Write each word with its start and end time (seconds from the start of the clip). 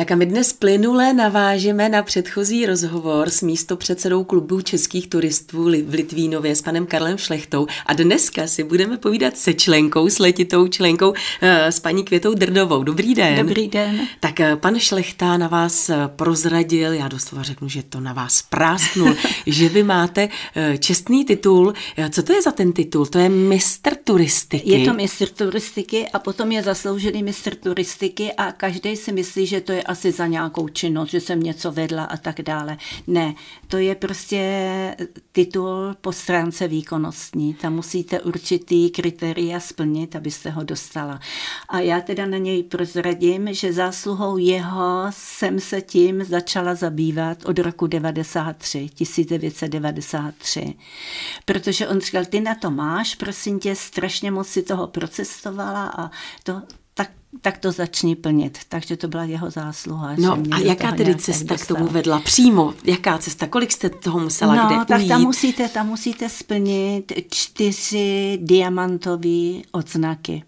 Tak 0.00 0.10
a 0.10 0.16
my 0.16 0.26
dnes 0.26 0.52
plynule 0.52 1.12
navážeme 1.12 1.88
na 1.88 2.02
předchozí 2.02 2.66
rozhovor 2.66 3.30
s 3.30 3.42
místopředsedou 3.42 4.24
klubu 4.24 4.60
českých 4.60 5.08
turistů 5.08 5.62
v 5.64 5.94
Litvínově 5.94 6.56
s 6.56 6.62
panem 6.62 6.86
Karlem 6.86 7.18
Šlechtou 7.18 7.66
a 7.86 7.94
dneska 7.94 8.46
si 8.46 8.64
budeme 8.64 8.96
povídat 8.96 9.36
se 9.36 9.54
členkou, 9.54 10.08
s 10.08 10.18
letitou 10.18 10.68
členkou, 10.68 11.12
eh, 11.40 11.72
s 11.72 11.80
paní 11.80 12.04
Květou 12.04 12.34
Drdovou. 12.34 12.82
Dobrý 12.82 13.14
den. 13.14 13.36
Dobrý 13.36 13.68
den. 13.68 14.08
Tak 14.20 14.40
eh, 14.40 14.56
pan 14.56 14.78
Šlechta 14.78 15.36
na 15.36 15.48
vás 15.48 15.90
eh, 15.90 15.96
prozradil, 16.16 16.92
já 16.92 17.08
doslova 17.08 17.42
řeknu, 17.42 17.68
že 17.68 17.82
to 17.82 18.00
na 18.00 18.12
vás 18.12 18.42
prásknul, 18.42 19.14
že 19.46 19.68
vy 19.68 19.82
máte 19.82 20.28
čestný 20.78 21.24
titul. 21.24 21.74
Co 22.10 22.22
to 22.22 22.32
je 22.32 22.42
za 22.42 22.50
ten 22.50 22.72
titul? 22.72 23.06
To 23.06 23.18
je 23.18 23.28
mistr 23.28 23.94
turistiky. 24.04 24.70
Je 24.70 24.84
to 24.84 24.94
mistr 24.94 25.28
turistiky 25.28 26.08
a 26.08 26.18
potom 26.18 26.52
je 26.52 26.62
zasloužený 26.62 27.22
mistr 27.22 27.54
turistiky 27.54 28.32
a 28.32 28.52
každý 28.52 28.96
si 28.96 29.12
myslí, 29.12 29.46
že 29.46 29.60
to 29.60 29.72
je 29.72 29.89
asi 29.90 30.12
za 30.12 30.26
nějakou 30.26 30.68
činnost, 30.68 31.10
že 31.10 31.20
jsem 31.20 31.40
něco 31.40 31.72
vedla 31.72 32.04
a 32.04 32.16
tak 32.16 32.42
dále. 32.42 32.76
Ne, 33.06 33.34
to 33.66 33.78
je 33.78 33.94
prostě 33.94 34.40
titul 35.32 35.96
po 36.00 36.12
stránce 36.12 36.68
výkonnostní. 36.68 37.54
Tam 37.54 37.74
musíte 37.74 38.20
určitý 38.20 38.90
kritéria 38.90 39.60
splnit, 39.60 40.16
abyste 40.16 40.50
ho 40.50 40.64
dostala. 40.64 41.20
A 41.68 41.80
já 41.80 42.00
teda 42.00 42.26
na 42.26 42.38
něj 42.38 42.62
prozradím, 42.62 43.54
že 43.54 43.72
zásluhou 43.72 44.36
jeho 44.36 45.06
jsem 45.10 45.60
se 45.60 45.80
tím 45.80 46.24
začala 46.24 46.74
zabývat 46.74 47.44
od 47.44 47.58
roku 47.58 47.86
93, 47.86 48.88
1993. 48.94 50.74
Protože 51.44 51.88
on 51.88 52.00
říkal, 52.00 52.24
ty 52.24 52.40
na 52.40 52.54
to 52.54 52.70
máš, 52.70 53.14
prosím 53.14 53.58
tě, 53.58 53.74
strašně 53.74 54.30
moc 54.30 54.48
si 54.48 54.62
toho 54.62 54.86
procestovala 54.86 55.86
a 55.86 56.10
to, 56.42 56.62
tak, 56.94 57.10
tak 57.40 57.58
to 57.58 57.72
začni 57.72 58.16
plnit. 58.16 58.58
Takže 58.68 58.96
to 58.96 59.08
byla 59.08 59.24
jeho 59.24 59.50
zásluha. 59.50 60.14
No 60.18 60.38
a 60.50 60.58
jaká 60.58 60.92
tedy 60.92 61.14
cesta 61.14 61.56
k 61.56 61.66
tomu 61.66 61.86
vedla? 61.86 62.20
Přímo, 62.20 62.74
jaká 62.84 63.18
cesta? 63.18 63.46
Kolik 63.46 63.72
jste 63.72 63.90
toho 63.90 64.20
musela 64.20 64.54
no, 64.54 64.66
kde 64.66 64.84
tak 64.84 64.98
ujít? 64.98 65.08
tam 65.08 65.22
musíte, 65.22 65.68
tam 65.68 65.86
musíte 65.86 66.28
splnit 66.28 67.12
čtyři 67.30 68.38
diamantové 68.42 69.60
odznaky. 69.72 70.42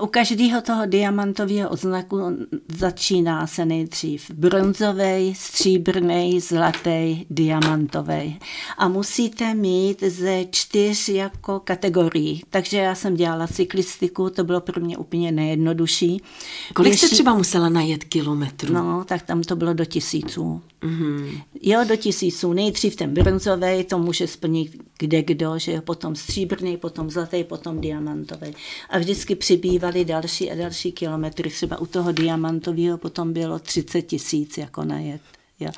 U 0.00 0.06
každého 0.06 0.60
toho 0.62 0.86
diamantového 0.86 1.70
odznaku 1.70 2.18
začíná 2.78 3.46
se 3.46 3.64
nejdřív 3.64 4.30
bronzový, 4.30 5.34
stříbrný, 5.34 6.40
zlatý, 6.40 7.26
diamantový. 7.30 8.38
A 8.78 8.88
musíte 8.88 9.54
mít 9.54 10.02
ze 10.02 10.44
čtyř 10.50 11.08
jako 11.08 11.60
kategorií. 11.60 12.42
Takže 12.50 12.76
já 12.76 12.94
jsem 12.94 13.14
dělala 13.14 13.46
cyklistiku, 13.46 14.30
to 14.30 14.44
bylo 14.44 14.60
pro 14.60 14.80
mě 14.80 14.98
úplně 14.98 15.32
nejjednodušší. 15.32 16.22
Kolik 16.74 16.94
jste 16.94 17.08
třeba 17.08 17.34
musela 17.34 17.68
najet 17.68 18.04
kilometrů? 18.04 18.74
No, 18.74 19.04
tak 19.04 19.22
tam 19.22 19.42
to 19.42 19.56
bylo 19.56 19.74
do 19.74 19.84
tisíců. 19.84 20.62
Mm-hmm. 20.82 21.42
Jo, 21.62 21.84
do 21.88 21.96
tisíců. 21.96 22.52
Nejdřív 22.52 22.96
ten 22.96 23.14
bronzový, 23.14 23.84
to 23.84 23.98
může 23.98 24.26
splnit 24.26 24.81
kde 25.02 25.22
kdo, 25.22 25.58
že 25.58 25.72
jo, 25.72 25.82
potom 25.82 26.16
stříbrný, 26.16 26.76
potom 26.76 27.10
zlatý, 27.10 27.44
potom 27.44 27.80
diamantový. 27.80 28.54
A 28.90 28.98
vždycky 28.98 29.34
přibývaly 29.34 30.04
další 30.04 30.50
a 30.50 30.54
další 30.54 30.92
kilometry. 30.92 31.50
Třeba 31.50 31.78
u 31.78 31.86
toho 31.86 32.12
diamantového 32.12 32.98
potom 32.98 33.32
bylo 33.32 33.58
30 33.58 34.02
tisíc 34.02 34.58
jako 34.58 34.84
najet. 34.84 35.20
Jo. 35.60 35.70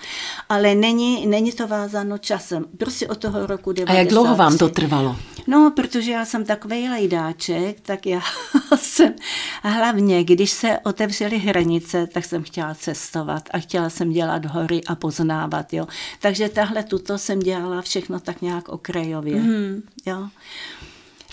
Ale 0.48 0.74
není, 0.74 1.26
není 1.26 1.52
to 1.52 1.66
vázáno 1.66 2.18
časem. 2.18 2.64
Prostě 2.78 3.08
od 3.08 3.18
toho 3.18 3.46
roku 3.46 3.72
90. 3.72 3.94
A 3.94 3.98
jak 3.98 4.08
dlouho 4.08 4.36
vám 4.36 4.58
to 4.58 4.68
trvalo? 4.68 5.16
No, 5.46 5.72
protože 5.76 6.10
já 6.12 6.24
jsem 6.24 6.44
takový 6.44 6.88
lejdáček, 6.88 7.80
tak 7.80 8.06
já 8.06 8.20
jsem 8.76 9.14
hlavně, 9.62 10.24
když 10.24 10.50
se 10.50 10.78
otevřely 10.84 11.38
hranice, 11.38 12.06
tak 12.06 12.24
jsem 12.24 12.42
chtěla 12.42 12.74
cestovat 12.74 13.48
a 13.50 13.58
chtěla 13.58 13.90
jsem 13.90 14.10
dělat 14.10 14.44
hory 14.44 14.80
a 14.84 14.94
poznávat, 14.94 15.72
jo. 15.72 15.86
Takže 16.20 16.48
tahle 16.48 16.82
tuto 16.82 17.18
jsem 17.18 17.40
dělala 17.40 17.82
všechno 17.82 18.20
tak 18.20 18.42
nějak 18.42 18.68
okrajově, 18.68 19.36
mm. 19.36 19.82
jo. 20.06 20.28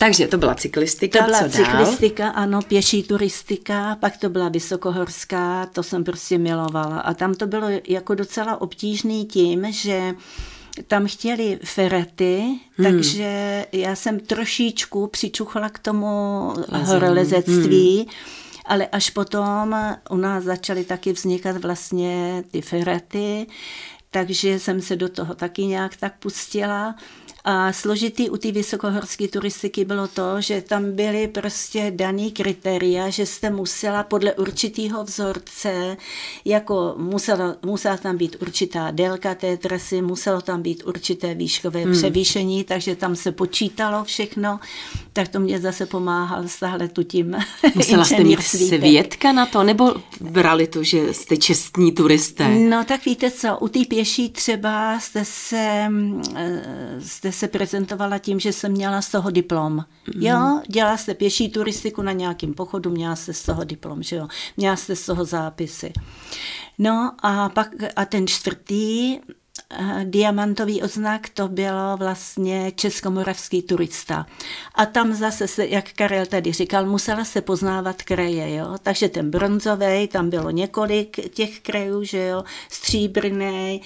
Takže 0.01 0.27
to 0.27 0.37
byla 0.37 0.55
cyklistika, 0.55 1.19
To 1.19 1.25
byla 1.25 1.39
co 1.43 1.49
cyklistika, 1.49 2.23
dál? 2.23 2.33
ano, 2.35 2.61
pěší 2.61 3.03
turistika, 3.03 3.97
pak 3.99 4.17
to 4.17 4.29
byla 4.29 4.49
vysokohorská, 4.49 5.65
to 5.65 5.83
jsem 5.83 6.03
prostě 6.03 6.37
milovala. 6.37 6.99
A 6.99 7.13
tam 7.13 7.33
to 7.33 7.47
bylo 7.47 7.67
jako 7.87 8.15
docela 8.15 8.61
obtížný 8.61 9.25
tím, 9.25 9.71
že 9.71 10.13
tam 10.87 11.07
chtěli 11.07 11.59
ferety, 11.63 12.59
hmm. 12.77 12.91
takže 12.91 13.65
já 13.71 13.95
jsem 13.95 14.19
trošičku 14.19 15.07
přičuchla 15.07 15.69
k 15.69 15.79
tomu 15.79 16.07
horolezectví, 16.85 17.97
hmm. 17.97 18.07
ale 18.65 18.87
až 18.87 19.09
potom 19.09 19.75
u 20.09 20.17
nás 20.17 20.43
začaly 20.43 20.83
taky 20.83 21.13
vznikat 21.13 21.57
vlastně 21.57 22.43
ty 22.51 22.61
ferety, 22.61 23.47
takže 24.11 24.59
jsem 24.59 24.81
se 24.81 24.95
do 24.95 25.09
toho 25.09 25.35
taky 25.35 25.65
nějak 25.65 25.97
tak 25.97 26.13
pustila. 26.19 26.95
A 27.43 27.73
složitý 27.73 28.29
u 28.29 28.37
té 28.37 28.51
vysokohorské 28.51 29.27
turistiky 29.27 29.85
bylo 29.85 30.07
to, 30.07 30.41
že 30.41 30.61
tam 30.61 30.91
byly 30.91 31.27
prostě 31.27 31.91
daný 31.95 32.31
kritéria, 32.31 33.09
že 33.09 33.25
jste 33.25 33.49
musela 33.49 34.03
podle 34.03 34.33
určitého 34.33 35.03
vzorce, 35.03 35.97
jako 36.45 36.95
musela, 36.97 37.55
musela 37.65 37.97
tam 37.97 38.17
být 38.17 38.35
určitá 38.41 38.91
délka 38.91 39.35
té 39.35 39.57
trasy, 39.57 40.01
muselo 40.01 40.41
tam 40.41 40.61
být 40.61 40.83
určité 40.85 41.33
výškové 41.33 41.79
hmm. 41.83 41.93
převýšení, 41.93 42.63
takže 42.63 42.95
tam 42.95 43.15
se 43.15 43.31
počítalo 43.31 44.03
všechno, 44.03 44.59
tak 45.13 45.27
to 45.27 45.39
mě 45.39 45.59
zase 45.59 45.85
pomáhal 45.85 46.43
tu 46.93 47.03
tím 47.03 47.35
Musela 47.75 48.05
jste 48.05 48.23
mít 48.23 48.41
svědka 48.41 49.31
na 49.31 49.45
to, 49.45 49.63
nebo 49.63 49.93
brali 50.21 50.67
to, 50.67 50.83
že 50.83 51.13
jste 51.13 51.37
čestní 51.37 51.91
turisté? 51.91 52.49
No 52.49 52.83
tak 52.85 53.05
víte 53.05 53.31
co, 53.31 53.57
u 53.57 53.67
té 53.67 53.79
pěší 53.87 54.29
třeba 54.29 54.99
jste 54.99 55.25
se, 55.25 55.87
jste 56.99 57.31
se 57.31 57.47
prezentovala 57.47 58.17
tím, 58.17 58.39
že 58.39 58.53
jsem 58.53 58.71
měla 58.71 59.01
z 59.01 59.11
toho 59.11 59.31
diplom. 59.31 59.73
Mm. 59.73 60.21
Jo, 60.23 60.61
dělala 60.67 60.97
jste 60.97 61.13
pěší 61.13 61.49
turistiku 61.49 62.01
na 62.01 62.11
nějakém 62.11 62.53
pochodu, 62.53 62.89
měla 62.89 63.15
jste 63.15 63.33
z 63.33 63.43
toho 63.43 63.63
diplom, 63.63 64.03
že 64.03 64.15
jo, 64.15 64.27
měla 64.57 64.75
jste 64.75 64.95
z 64.95 65.05
toho 65.05 65.25
zápisy. 65.25 65.93
No 66.77 67.11
a 67.19 67.49
pak 67.49 67.67
a 67.95 68.05
ten 68.05 68.27
čtvrtý 68.27 69.17
eh, 69.17 69.40
diamantový 70.03 70.81
oznak, 70.81 71.29
to 71.29 71.47
bylo 71.47 71.97
vlastně 71.97 72.71
českomoravský 72.75 73.61
turista. 73.61 74.25
A 74.75 74.85
tam 74.85 75.13
zase, 75.13 75.47
se, 75.47 75.67
jak 75.67 75.93
Karel 75.93 76.25
tady 76.25 76.53
říkal, 76.53 76.85
musela 76.85 77.25
se 77.25 77.41
poznávat 77.41 78.03
kraje, 78.03 78.55
jo. 78.55 78.75
Takže 78.83 79.09
ten 79.09 79.31
bronzový, 79.31 80.07
tam 80.07 80.29
bylo 80.29 80.49
několik 80.49 81.33
těch 81.33 81.59
krajů, 81.59 82.03
že 82.03 82.27
jo, 82.27 82.43
stříbrný, 82.69 83.81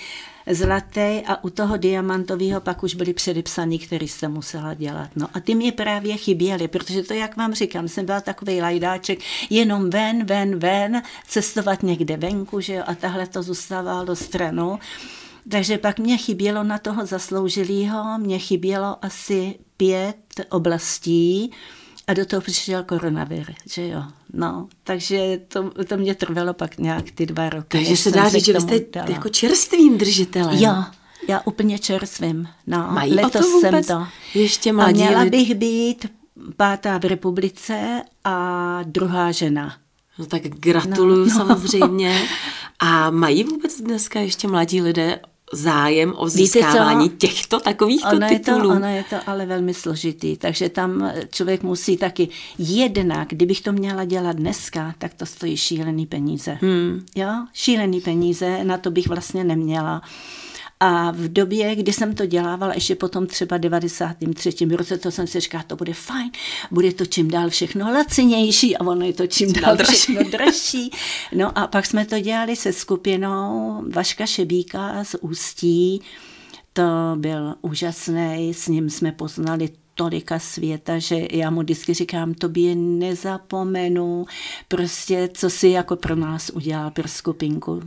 zlatý 0.52 1.22
a 1.28 1.44
u 1.44 1.50
toho 1.50 1.78
diamantového 1.78 2.62
pak 2.62 2.84
už 2.84 2.96
byly 2.96 3.13
předepsaný, 3.13 3.80
který 3.80 4.07
jsem 4.07 4.31
musela 4.31 4.74
dělat. 4.74 5.09
No 5.16 5.28
a 5.34 5.40
ty 5.40 5.56
mě 5.56 5.72
právě 5.72 6.18
chyběly, 6.18 6.68
protože 6.68 7.03
to, 7.03 7.13
jak 7.13 7.38
vám 7.38 7.53
říkám, 7.53 7.88
jsem 7.88 8.06
byla 8.06 8.22
takový 8.22 8.62
lajdáček, 8.62 9.19
jenom 9.50 9.90
ven, 9.90 10.25
ven, 10.25 10.59
ven, 10.59 11.02
cestovat 11.28 11.84
někde 11.84 12.18
venku, 12.18 12.59
že 12.59 12.74
jo, 12.74 12.84
a 12.88 12.96
tahle 12.96 13.28
to 13.28 13.44
zůstávalo 13.44 14.16
stranou. 14.16 14.80
Takže 15.50 15.78
pak 15.78 16.00
mě 16.00 16.17
chybělo 16.17 16.63
na 16.63 16.78
toho 16.78 17.06
zasloužilého, 17.06 18.17
mě 18.17 18.39
chybělo 18.39 19.06
asi 19.06 19.56
pět 19.78 20.17
oblastí, 20.50 21.51
a 22.07 22.13
do 22.13 22.25
toho 22.25 22.41
přišel 22.41 22.83
koronavir, 22.83 23.53
že 23.66 23.88
jo. 23.88 24.03
No, 24.33 24.67
takže 24.83 25.39
to, 25.47 25.72
to 25.88 25.97
mě 25.97 26.16
trvalo 26.16 26.53
pak 26.53 26.78
nějak 26.78 27.11
ty 27.11 27.25
dva 27.25 27.50
roky. 27.50 27.67
Takže 27.78 27.97
se 27.97 28.11
dá 28.11 28.29
říct, 28.29 28.45
že 28.45 28.53
vy 28.53 28.61
jste 28.61 28.79
dala. 28.94 29.09
jako 29.09 29.29
čerstvým 29.29 29.97
držitelem. 29.97 30.57
Jo, 30.57 30.83
já 31.28 31.41
úplně 31.45 31.79
čerstvým. 31.79 32.47
No, 32.67 32.88
Mají 32.91 33.13
letos 33.13 33.41
o 33.41 33.44
to 33.44 33.50
vůbec 33.51 33.85
jsem 33.85 33.97
to. 33.97 34.07
ještě 34.39 34.73
mladí 34.73 35.03
A 35.03 35.07
měla 35.07 35.25
bych 35.25 35.56
být 35.56 36.06
pátá 36.57 36.97
v 36.97 37.06
republice 37.06 38.01
a 38.23 38.79
druhá 38.83 39.31
žena. 39.31 39.77
No 40.19 40.25
tak 40.25 40.41
gratuluju 40.41 41.25
no, 41.25 41.25
no. 41.25 41.36
samozřejmě. 41.36 42.21
A 42.80 43.09
mají 43.09 43.44
vůbec 43.44 43.81
dneska 43.81 44.19
ještě 44.19 44.48
mladí 44.48 44.81
lidé 44.81 45.19
zájem 45.53 46.13
o 46.18 46.30
získávání 46.30 47.09
těchto 47.09 47.59
takovýchto 47.59 48.15
ono 48.15 48.27
titulů. 48.27 48.57
Je 48.57 48.62
to, 48.62 48.69
ono 48.69 48.88
je 48.88 49.03
to 49.09 49.15
ale 49.27 49.45
velmi 49.45 49.74
složitý, 49.74 50.38
takže 50.38 50.69
tam 50.69 51.12
člověk 51.31 51.63
musí 51.63 51.97
taky 51.97 52.30
jednak, 52.57 53.27
kdybych 53.27 53.62
to 53.62 53.71
měla 53.71 54.06
dělat 54.06 54.36
dneska, 54.36 54.95
tak 54.97 55.13
to 55.13 55.25
stojí 55.25 55.57
šílený 55.57 56.06
peníze. 56.06 56.57
Hmm. 56.62 57.06
Jo, 57.15 57.30
šílený 57.53 58.01
peníze, 58.01 58.63
na 58.63 58.77
to 58.77 58.92
bych 58.92 59.07
vlastně 59.07 59.44
neměla. 59.44 60.01
A 60.80 61.12
v 61.12 61.27
době, 61.27 61.75
kdy 61.75 61.94
jsem 61.94 62.16
to 62.16 62.25
dělávala, 62.25 62.74
ještě 62.74 62.95
potom 62.95 63.27
třeba 63.27 63.57
93. 63.57 64.66
roce, 64.72 64.98
to 64.98 65.12
jsem 65.12 65.27
si 65.27 65.39
říkala, 65.39 65.63
to 65.63 65.75
bude 65.75 65.94
fajn, 65.94 66.31
bude 66.72 66.94
to 66.94 67.06
čím 67.06 67.31
dál 67.31 67.50
všechno 67.50 67.92
lacinější 67.92 68.77
a 68.77 68.86
ono 68.86 69.06
je 69.06 69.13
to 69.13 69.27
čím 69.27 69.54
dál 69.54 69.77
všechno 69.83 70.30
dražší. 70.30 70.92
No 71.36 71.57
a 71.57 71.68
pak 71.68 71.86
jsme 71.86 72.06
to 72.06 72.19
dělali 72.19 72.56
se 72.56 72.74
skupinou 72.74 73.81
Vaška 73.92 74.25
Šebíka 74.25 75.04
z 75.04 75.16
Ústí, 75.22 76.01
to 76.74 76.83
byl 77.16 77.56
úžasný, 77.62 78.54
s 78.54 78.68
ním 78.68 78.89
jsme 78.89 79.12
poznali 79.12 79.69
tolika 79.95 80.39
světa, 80.39 81.00
že 81.00 81.27
já 81.31 81.50
mu 81.50 81.62
vždycky 81.62 81.94
říkám, 81.94 82.33
tobě 82.33 82.75
nezapomenu, 82.75 84.25
prostě, 84.68 85.30
co 85.33 85.50
si 85.50 85.68
jako 85.68 85.95
pro 85.95 86.15
nás 86.15 86.50
udělal, 86.50 86.92
pro 86.92 87.07
skupinku. 87.07 87.81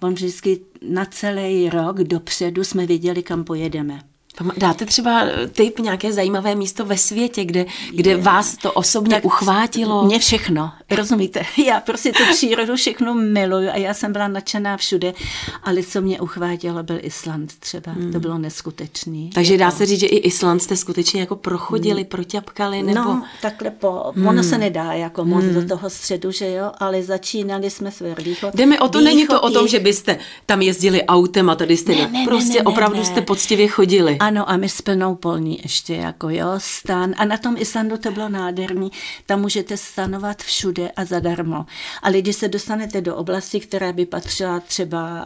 On 0.00 0.14
vždycky 0.14 0.60
na 0.88 1.04
celý 1.04 1.70
rok 1.70 1.98
dopředu 1.98 2.64
jsme 2.64 2.86
věděli, 2.86 3.22
kam 3.22 3.44
pojedeme. 3.44 4.11
Dáte 4.56 4.86
třeba 4.86 5.22
typ 5.52 5.78
nějaké 5.78 6.12
zajímavé 6.12 6.54
místo 6.54 6.84
ve 6.84 6.98
světě, 6.98 7.44
kde, 7.44 7.66
kde 7.90 8.16
vás 8.16 8.56
to 8.56 8.72
osobně 8.72 9.14
tak 9.14 9.24
uchvátilo? 9.24 10.04
Mě 10.04 10.18
všechno, 10.18 10.72
rozumíte? 10.90 11.42
Já 11.66 11.80
prostě 11.80 12.12
tu 12.12 12.22
přírodu 12.32 12.76
všechno 12.76 13.14
miluju 13.14 13.70
a 13.70 13.76
já 13.76 13.94
jsem 13.94 14.12
byla 14.12 14.28
nadšená 14.28 14.76
všude, 14.76 15.14
ale 15.62 15.82
co 15.82 16.00
mě 16.00 16.20
uchvátilo, 16.20 16.82
byl 16.82 16.98
Island 17.02 17.52
třeba. 17.58 17.92
Hmm. 17.92 18.12
To 18.12 18.20
bylo 18.20 18.38
neskutečný. 18.38 19.30
Takže 19.34 19.54
jako... 19.54 19.64
dá 19.64 19.70
se 19.70 19.86
říct, 19.86 20.00
že 20.00 20.06
i 20.06 20.16
Island 20.16 20.62
jste 20.62 20.76
skutečně 20.76 21.20
jako 21.20 21.36
prochodili, 21.36 22.00
hmm. 22.00 22.08
proťapkali? 22.08 22.82
Nebo... 22.82 23.00
No, 23.00 23.24
takhle 23.42 23.70
po... 23.70 24.12
Hmm. 24.14 24.26
Ono 24.26 24.42
se 24.42 24.58
nedá 24.58 24.92
jako 24.92 25.24
moc 25.24 25.44
hmm. 25.44 25.54
do 25.54 25.68
toho 25.68 25.90
středu, 25.90 26.30
že 26.30 26.50
jo, 26.50 26.72
ale 26.78 27.02
začínali 27.02 27.70
jsme 27.70 27.90
s 27.90 28.14
východ. 28.18 28.54
Jde 28.54 28.66
mi 28.66 28.78
o 28.78 28.88
to, 28.88 28.98
východ, 28.98 29.14
není 29.14 29.26
to 29.26 29.40
o 29.40 29.50
tom, 29.50 29.68
že 29.68 29.78
byste 29.80 30.18
tam 30.46 30.62
jezdili 30.62 31.02
autem 31.04 31.50
a 31.50 31.54
tady 31.54 31.76
jste 31.76 31.92
ne, 31.92 32.08
ne, 32.12 32.24
prostě 32.24 32.58
ne, 32.58 32.58
ne, 32.58 32.62
opravdu 32.62 32.98
ne. 32.98 33.04
jste 33.04 33.20
poctivě 33.20 33.68
chodili. 33.68 34.18
Ano, 34.22 34.50
a 34.50 34.56
my 34.56 34.68
s 34.68 34.82
plnou 34.82 35.14
polní 35.14 35.58
ještě, 35.62 35.94
jako 35.94 36.30
jo, 36.30 36.46
stan. 36.58 37.14
A 37.16 37.24
na 37.24 37.36
tom 37.36 37.56
Islandu 37.58 37.96
to 37.96 38.10
bylo 38.10 38.28
nádherný. 38.28 38.92
Tam 39.26 39.40
můžete 39.40 39.76
stanovat 39.76 40.42
všude 40.42 40.90
a 40.90 41.04
zadarmo. 41.04 41.66
Ale 42.02 42.18
když 42.18 42.36
se 42.36 42.48
dostanete 42.48 43.00
do 43.00 43.16
oblasti, 43.16 43.60
která 43.60 43.92
by 43.92 44.06
patřila 44.06 44.60
třeba 44.60 45.24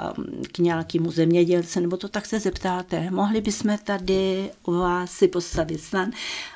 k 0.52 0.58
nějakému 0.58 1.10
zemědělci, 1.10 1.80
nebo 1.80 1.96
to 1.96 2.08
tak 2.08 2.26
se 2.26 2.40
zeptáte, 2.40 3.10
mohli 3.10 3.40
bychom 3.40 3.78
tady 3.84 4.50
u 4.66 4.72
vás 4.72 5.10
si 5.10 5.28
postavit 5.28 5.80
stan? 5.80 6.10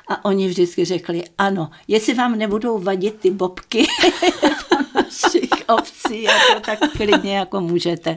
A 0.07 0.25
oni 0.25 0.47
vždycky 0.47 0.85
řekli, 0.85 1.23
ano, 1.37 1.71
jestli 1.87 2.13
vám 2.13 2.37
nebudou 2.37 2.79
vadit 2.79 3.15
ty 3.15 3.31
bobky 3.31 3.87
obcí, 5.75 6.23
jako, 6.23 6.59
tak 6.65 6.79
klidně 6.91 7.37
jako 7.37 7.61
můžete. 7.61 8.15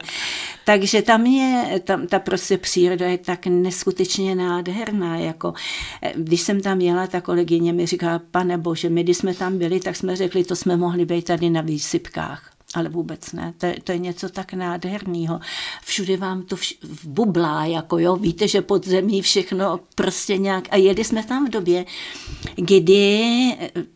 Takže 0.65 1.03
tam 1.03 1.27
je, 1.27 1.81
tam, 1.85 2.06
ta 2.06 2.19
prostě 2.19 2.59
příroda 2.59 3.06
je 3.06 3.19
tak 3.19 3.47
neskutečně 3.47 4.35
nádherná. 4.35 5.17
Jako, 5.17 5.55
eh, 6.03 6.12
když 6.17 6.41
jsem 6.41 6.61
tam 6.61 6.81
jela, 6.81 7.06
ta 7.06 7.21
kolegyně 7.21 7.73
mi 7.73 7.87
říká, 7.87 8.21
pane 8.31 8.59
bože, 8.59 8.89
my 8.89 9.03
když 9.03 9.17
jsme 9.17 9.35
tam 9.35 9.59
byli, 9.59 9.81
tak 9.81 9.97
jsme 9.97 10.17
řekli, 10.17 10.45
to 10.45 10.56
jsme 10.56 10.77
mohli 10.77 11.05
být 11.05 11.25
tady 11.25 11.51
na 11.51 11.61
výsypkách 11.61 12.55
ale 12.75 12.89
vůbec 12.89 13.33
ne. 13.33 13.55
To, 13.59 13.67
to 13.85 13.93
je 13.93 13.99
něco 13.99 14.29
tak 14.29 14.53
nádherného. 14.53 15.41
Všude 15.85 16.17
vám 16.17 16.43
to 16.43 16.56
vš- 16.56 16.77
bublá, 17.05 17.65
jako 17.65 17.99
jo, 17.99 18.17
víte, 18.17 18.49
že 18.49 18.62
pod 18.62 18.87
zemí 18.87 19.23
všechno 19.23 19.81
prostě 19.95 20.39
nějak. 20.39 20.65
A 20.71 20.77
jeli 20.77 21.05
jsme 21.05 21.25
tam 21.25 21.47
v 21.47 21.51
době, 21.51 21.85
kdy 22.56 23.23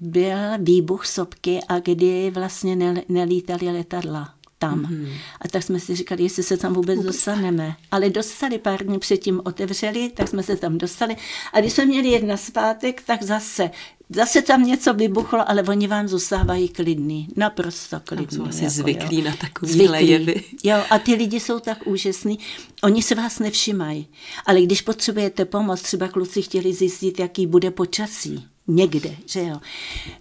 byl 0.01 0.39
výbuch 0.59 1.07
sopky 1.07 1.61
a 1.69 1.79
kdy 1.79 2.31
vlastně 2.31 2.77
nelítali 3.09 3.67
letadla 3.67 4.38
tam. 4.59 4.83
Mm-hmm. 4.83 5.13
A 5.41 5.49
tak 5.49 5.63
jsme 5.63 5.81
si 5.81 5.95
říkali, 5.95 6.23
jestli 6.23 6.43
se 6.43 6.57
tam 6.57 6.75
vůbec, 6.75 6.97
vůbec 6.97 7.15
dostaneme. 7.15 7.77
Ale 7.91 8.11
dostali 8.11 8.59
pár 8.59 8.85
dní 8.85 8.99
předtím 8.99 9.41
otevřeli, 9.45 10.11
tak 10.15 10.29
jsme 10.29 10.43
se 10.43 10.57
tam 10.57 10.79
dostali. 10.79 11.17
A 11.53 11.61
když 11.61 11.73
jsme 11.73 11.87
měli 11.87 12.09
jedna 12.09 12.37
zpátek, 12.37 13.03
tak 13.03 13.23
zase 13.23 13.71
zase 14.11 14.43
tam 14.43 14.65
něco 14.65 14.95
vybuchlo, 14.95 15.51
ale 15.51 15.63
oni 15.63 15.87
vám 15.87 16.09
zůstávají 16.09 16.69
klidní, 16.69 17.29
naprosto 17.37 18.01
klidní. 18.05 18.37
Jsou 18.37 18.47
asi 18.47 18.65
jako, 18.65 18.75
zvyklí 18.75 19.19
jo. 19.19 19.25
na 19.25 19.37
takové 19.37 20.03
jevy. 20.03 20.45
Jo, 20.65 20.77
a 20.91 20.99
ty 20.99 21.15
lidi 21.15 21.41
jsou 21.41 21.61
tak 21.61 21.87
úžasní, 21.87 22.39
oni 22.83 23.03
se 23.03 23.15
vás 23.15 23.39
nevšimají, 23.39 24.09
ale 24.47 24.63
když 24.63 24.83
potřebujete 24.83 25.45
pomoc, 25.45 25.83
třeba 25.83 26.09
kluci 26.09 26.43
chtěli 26.43 26.75
zjistit, 26.75 27.19
jaký 27.19 27.47
bude 27.47 27.71
počasí, 27.71 28.47
někde, 28.69 29.11
že 29.27 29.43
jo. 29.43 29.57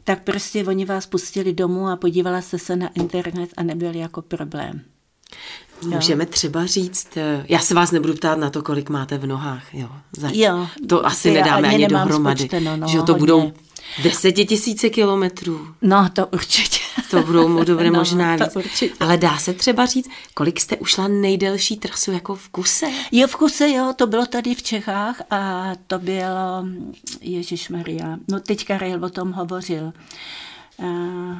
Tak 0.04 0.24
prostě 0.24 0.66
oni 0.66 0.86
vás 0.86 1.06
pustili 1.06 1.54
domů 1.54 1.88
a 1.88 1.96
podívala 1.96 2.42
se 2.42 2.60
se 2.60 2.76
na 2.76 2.88
internet 2.88 3.50
a 3.58 3.64
nebyl 3.64 3.96
jako 3.96 4.22
problém. 4.22 4.82
Můžeme 5.86 6.24
jo. 6.24 6.30
třeba 6.30 6.66
říct, 6.66 7.18
eh, 7.18 7.46
já 7.50 7.60
se 7.60 7.74
vás 7.74 7.92
nebudu 7.92 8.14
ptát 8.14 8.38
na 8.38 8.50
to, 8.50 8.62
kolik 8.62 8.90
máte 8.90 9.18
v 9.18 9.26
nohách, 9.26 9.74
jo. 9.74 9.90
Za, 10.18 10.30
jo 10.34 10.68
to 10.88 11.06
asi 11.06 11.32
nedáme 11.32 11.68
ani 11.68 11.88
dohromady, 11.88 12.50
no, 12.76 12.88
že 12.88 12.98
to 12.98 13.12
hodně. 13.12 13.20
budou 13.20 13.52
Desetitisíce 14.04 14.90
kilometrů. 14.90 15.68
No, 15.82 16.10
to 16.14 16.28
určitě. 16.28 16.80
To 17.12 17.24
budou 17.24 17.48
mu 17.48 17.64
dobré 17.64 17.92
no, 17.92 18.00
možná 18.00 18.36
víc. 18.36 18.56
Určitě. 18.56 18.96
Ale 19.00 19.18
dá 19.18 19.38
se 19.38 19.54
třeba 19.54 19.86
říct, 19.86 20.10
kolik 20.34 20.60
jste 20.60 20.78
ušla 20.78 21.08
nejdelší 21.08 21.78
trasu 21.78 22.12
jako 22.12 22.36
v 22.36 22.50
kuse? 22.50 22.86
Jo, 23.12 23.28
v 23.28 23.36
kuse, 23.36 23.70
jo, 23.70 23.94
to 23.96 24.08
bylo 24.08 24.26
tady 24.26 24.56
v 24.56 24.64
Čechách 24.64 25.22
a 25.30 25.72
to 25.88 26.00
bylo, 26.00 26.66
Ježíš 27.22 27.70
Maria, 27.70 28.18
no 28.28 28.40
teď 28.40 28.66
Karel 28.66 29.06
o 29.06 29.10
tom 29.10 29.32
hovořil. 29.32 29.94
Uh, 30.78 31.38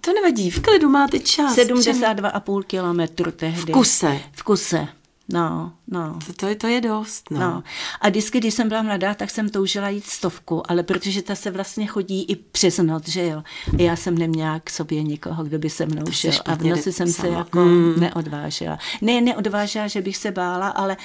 to 0.00 0.12
nevadí, 0.12 0.50
v 0.50 0.60
klidu 0.60 0.88
máte 0.88 1.18
čas. 1.18 1.56
72,5 1.56 2.62
kilometru 2.62 3.30
tehdy. 3.30 3.72
V 3.72 3.74
kuse. 3.74 4.20
V 4.32 4.42
kuse. 4.42 4.88
No, 5.32 5.72
no. 5.88 6.18
To, 6.26 6.32
to, 6.32 6.54
to 6.54 6.66
je 6.66 6.80
dost, 6.80 7.30
no. 7.30 7.40
no. 7.40 7.62
A 8.00 8.08
vždycky, 8.08 8.38
když 8.38 8.54
jsem 8.54 8.68
byla 8.68 8.82
mladá, 8.82 9.14
tak 9.14 9.30
jsem 9.30 9.48
toužila 9.48 9.88
jít 9.88 10.04
stovku, 10.04 10.70
ale 10.70 10.82
protože 10.82 11.22
ta 11.22 11.34
se 11.34 11.50
vlastně 11.50 11.86
chodí 11.86 12.24
i 12.24 12.36
přes 12.36 12.78
noc, 12.78 13.08
že 13.08 13.26
jo. 13.26 13.42
A 13.78 13.82
já 13.82 13.96
jsem 13.96 14.18
neměla 14.18 14.60
k 14.60 14.70
sobě 14.70 15.02
nikoho, 15.02 15.44
kdo 15.44 15.58
by 15.58 15.70
se 15.70 15.86
mnou 15.86 16.04
šel. 16.10 16.32
A 16.44 16.54
v 16.54 16.62
noci 16.62 16.92
jsem 16.92 17.12
sama. 17.12 17.28
se 17.28 17.34
jako 17.34 17.64
mm. 17.64 18.00
neodvážila. 18.00 18.78
Ne, 19.00 19.20
neodvážila, 19.20 19.86
že 19.86 20.02
bych 20.02 20.16
se 20.16 20.30
bála, 20.30 20.68
ale 20.68 20.96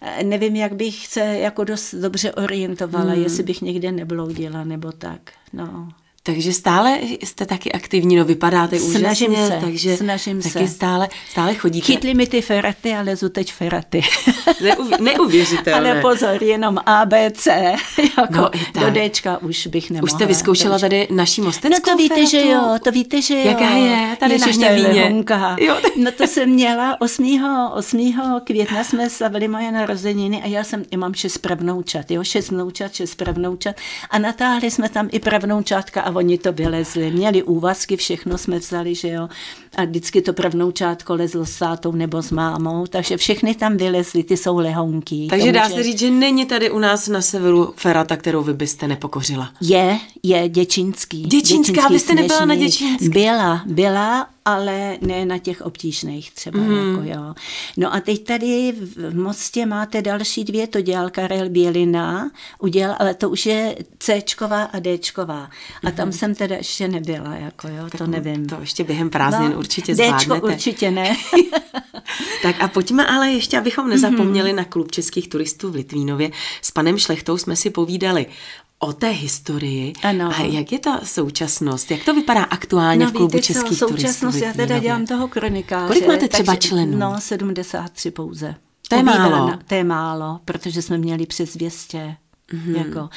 eh, 0.00 0.24
nevím, 0.24 0.56
jak 0.56 0.74
bych 0.74 1.06
se 1.06 1.20
jako 1.20 1.64
dost 1.64 1.94
dobře 1.94 2.32
orientovala, 2.32 3.14
mm. 3.14 3.22
jestli 3.22 3.42
bych 3.42 3.62
někde 3.62 3.92
nebloudila 3.92 4.64
nebo 4.64 4.92
tak, 4.92 5.20
no. 5.52 5.88
Takže 6.26 6.52
stále 6.52 6.98
jste 7.24 7.46
taky 7.46 7.72
aktivní, 7.72 8.16
no 8.16 8.24
vypadáte 8.24 8.78
snažím 8.78 9.30
úžasně, 9.30 9.48
se, 9.48 9.58
takže 9.64 9.96
snažím 9.96 10.42
taky 10.42 10.68
se. 10.68 10.68
stále, 10.68 11.08
stále 11.30 11.54
chodíte. 11.54 11.86
Chytli 11.86 12.14
mi 12.14 12.26
ty 12.26 12.42
feraty 12.42 12.94
a 12.94 13.00
lezu 13.02 13.28
teď 13.28 13.52
feraty. 13.52 14.02
Neuv, 14.62 15.00
neuvěřitelné. 15.00 15.92
Ale 15.92 16.00
pozor, 16.00 16.42
jenom 16.42 16.78
A, 16.86 17.06
B, 17.06 17.30
C, 17.30 17.50
jako 18.18 18.32
no, 18.32 18.50
do 18.90 19.00
Dčka 19.10 19.42
už 19.42 19.66
bych 19.66 19.90
nemohla. 19.90 20.04
Už 20.04 20.12
jste 20.12 20.26
vyzkoušela 20.26 20.78
tady 20.78 21.08
naší 21.10 21.40
mosteckou 21.40 21.90
No 21.90 21.92
to 21.92 21.96
víte, 21.96 22.14
feratu? 22.14 22.30
že 22.30 22.46
jo, 22.46 22.78
to 22.84 22.90
víte, 22.90 23.22
že 23.22 23.34
jo. 23.34 23.40
Jaká 23.44 23.70
je? 23.70 24.16
Tady 24.20 24.34
Ježiš, 24.34 24.56
na 24.56 24.68
Hněvíně. 24.68 25.24
Jo. 25.60 25.76
No 25.96 26.12
to 26.12 26.26
jsem 26.26 26.50
měla 26.50 27.00
8. 27.00 27.70
8. 27.74 28.14
května 28.44 28.84
jsme 28.84 29.10
slavili 29.10 29.48
moje 29.48 29.72
narozeniny 29.72 30.42
a 30.42 30.46
já 30.46 30.64
jsem, 30.64 30.84
já 30.92 30.98
mám 30.98 31.14
šest 31.14 31.38
pravnoučat, 31.38 32.10
jo, 32.10 32.24
šest 32.24 32.50
vnoučat, 32.50 32.94
šest 32.94 33.14
pravnoučat 33.14 33.76
a 34.10 34.18
natáhli 34.18 34.70
jsme 34.70 34.88
tam 34.88 35.08
i 35.12 35.18
pravnoučátka 35.18 36.00
a 36.00 36.13
oni 36.14 36.38
to 36.38 36.52
vylezli 36.52 36.84
lezli, 36.84 37.10
měli 37.10 37.42
úvazky, 37.42 37.96
všechno 37.96 38.38
jsme 38.38 38.58
vzali, 38.58 38.94
že 38.94 39.08
jo. 39.08 39.28
A 39.76 39.84
vždycky 39.84 40.22
to 40.22 40.32
čátko 40.72 41.14
lezlo 41.14 41.46
s 41.46 41.58
tátou 41.58 41.92
nebo 41.92 42.22
s 42.22 42.30
mámou, 42.30 42.86
takže 42.86 43.16
všechny 43.16 43.54
tam 43.54 43.76
vylezly, 43.76 44.24
ty 44.24 44.36
jsou 44.36 44.56
lehonky. 44.56 45.26
Takže 45.30 45.52
dá 45.52 45.68
se 45.68 45.82
říct, 45.82 45.98
že 45.98 46.10
není 46.10 46.46
tady 46.46 46.70
u 46.70 46.78
nás 46.78 47.08
na 47.08 47.22
severu 47.22 47.74
ferata, 47.76 48.16
kterou 48.16 48.42
vy 48.42 48.52
byste 48.52 48.88
nepokořila. 48.88 49.50
Je, 49.60 49.98
je 50.22 50.48
Děčínský. 50.48 51.22
Děčínská, 51.22 51.88
vy 51.88 51.98
jste 51.98 52.14
nebyla 52.14 52.44
na 52.44 52.54
Děčínský? 52.54 53.08
Byla, 53.08 53.62
byla, 53.66 54.26
ale 54.44 54.98
ne 55.00 55.26
na 55.26 55.38
těch 55.38 55.62
obtížných 55.62 56.30
třeba. 56.30 56.58
Mm. 56.58 56.70
Jako, 56.70 57.02
jo. 57.02 57.34
No 57.76 57.94
a 57.94 58.00
teď 58.00 58.24
tady 58.24 58.74
v 58.96 59.16
Mostě 59.16 59.66
máte 59.66 60.02
další 60.02 60.44
dvě, 60.44 60.66
to 60.66 60.80
dělal 60.80 61.10
Karel 61.10 61.48
Bělina, 61.48 62.30
udělal, 62.58 62.96
ale 62.98 63.14
to 63.14 63.30
už 63.30 63.46
je 63.46 63.76
Cčková 63.98 64.62
a 64.62 64.80
Dčková. 64.80 65.50
A 65.84 65.90
tam 65.90 66.06
mm. 66.06 66.12
jsem 66.12 66.34
teda 66.34 66.56
ještě 66.56 66.88
nebyla, 66.88 67.34
jako 67.34 67.68
jo, 67.68 67.84
tak 67.90 67.98
to 67.98 68.06
nevím. 68.06 68.46
To 68.46 68.56
ještě 68.60 68.84
během 68.84 69.10
prázdnin 69.10 69.50
no, 69.50 69.58
určitě 69.64 69.94
zvládnete. 69.94 70.24
Dčko 70.24 70.46
určitě 70.46 70.90
ne. 70.90 71.16
tak 72.42 72.56
a 72.60 72.68
pojďme 72.68 73.06
ale 73.06 73.30
ještě, 73.30 73.58
abychom 73.58 73.88
nezapomněli 73.88 74.50
mm. 74.52 74.56
na 74.56 74.64
klub 74.64 74.90
českých 74.90 75.28
turistů 75.28 75.70
v 75.70 75.74
Litvínově. 75.74 76.30
S 76.62 76.70
panem 76.70 76.98
Šlechtou 76.98 77.38
jsme 77.38 77.56
si 77.56 77.70
povídali 77.70 78.26
o 78.78 78.92
té 78.92 79.08
historii. 79.08 79.92
Ano. 80.02 80.30
A 80.36 80.42
jak 80.42 80.72
je 80.72 80.78
ta 80.78 81.00
současnost? 81.04 81.90
Jak 81.90 82.04
to 82.04 82.14
vypadá 82.14 82.42
aktuálně 82.42 83.04
no, 83.04 83.10
v 83.10 83.14
klubu 83.14 83.36
víte, 83.36 83.46
českých 83.46 83.78
co, 83.78 83.86
turistů? 83.86 84.08
Současnost, 84.08 84.38
já 84.38 84.52
teda 84.52 84.78
dělám 84.78 85.06
toho 85.06 85.28
kronikáře. 85.28 85.86
Kolik 85.86 86.06
máte 86.06 86.28
třeba 86.28 86.52
takže, 86.52 86.68
členů? 86.68 86.98
No, 86.98 87.16
73 87.18 88.10
pouze. 88.10 88.54
To 88.88 88.96
je 88.96 89.02
málo. 89.02 89.58
To 89.66 89.74
je 89.74 89.84
málo, 89.84 90.40
protože 90.44 90.82
jsme 90.82 90.98
měli 90.98 91.26
přes 91.26 91.56
200. 91.56 92.16
Mm-hmm. 92.52 92.76
Jako. 92.76 93.08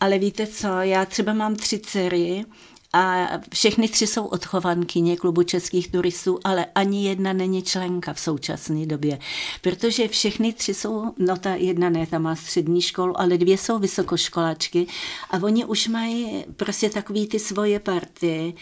Ale 0.00 0.18
víte 0.18 0.46
co, 0.46 0.68
já 0.80 1.04
třeba 1.04 1.32
mám 1.32 1.56
tři 1.56 1.78
dcery 1.78 2.44
a 2.92 3.28
všechny 3.54 3.88
tři 3.88 4.06
jsou 4.06 4.24
odchovankyně 4.24 5.16
klubu 5.16 5.42
českých 5.42 5.90
turistů, 5.90 6.38
ale 6.44 6.66
ani 6.74 7.08
jedna 7.08 7.32
není 7.32 7.62
členka 7.62 8.12
v 8.12 8.20
současné 8.20 8.86
době, 8.86 9.18
protože 9.60 10.08
všechny 10.08 10.52
tři 10.52 10.74
jsou, 10.74 11.04
no 11.18 11.36
ta 11.36 11.54
jedna 11.54 11.90
ne, 11.90 12.06
ta 12.06 12.18
má 12.18 12.36
střední 12.36 12.82
školu, 12.82 13.20
ale 13.20 13.38
dvě 13.38 13.58
jsou 13.58 13.78
vysokoškolačky 13.78 14.86
a 15.30 15.36
oni 15.42 15.64
už 15.64 15.88
mají 15.88 16.44
prostě 16.56 16.90
takový 16.90 17.26
ty 17.26 17.38
svoje 17.38 17.80
party 17.80 18.54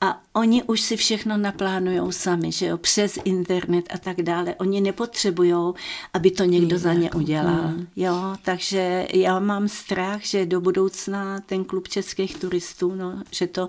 a 0.00 0.20
oni 0.32 0.62
už 0.62 0.80
si 0.80 0.96
všechno 0.96 1.36
naplánují 1.36 2.12
sami, 2.12 2.52
že 2.52 2.66
jo, 2.66 2.78
přes 2.78 3.18
internet 3.24 3.84
a 3.94 3.98
tak 3.98 4.22
dále. 4.22 4.54
Oni 4.54 4.80
nepotřebují, 4.80 5.74
aby 6.14 6.30
to 6.30 6.44
někdo 6.44 6.78
za 6.78 6.92
ně 6.92 7.10
udělal. 7.10 7.62
Hmm. 7.62 7.86
Jo, 7.96 8.14
takže 8.44 9.06
já 9.12 9.38
mám 9.38 9.68
strach, 9.68 10.24
že 10.24 10.46
do 10.46 10.60
budoucna 10.60 11.40
ten 11.46 11.64
klub 11.64 11.88
českých 11.88 12.36
turistů, 12.36 12.94
no, 12.94 13.22
že 13.30 13.46
to, 13.46 13.68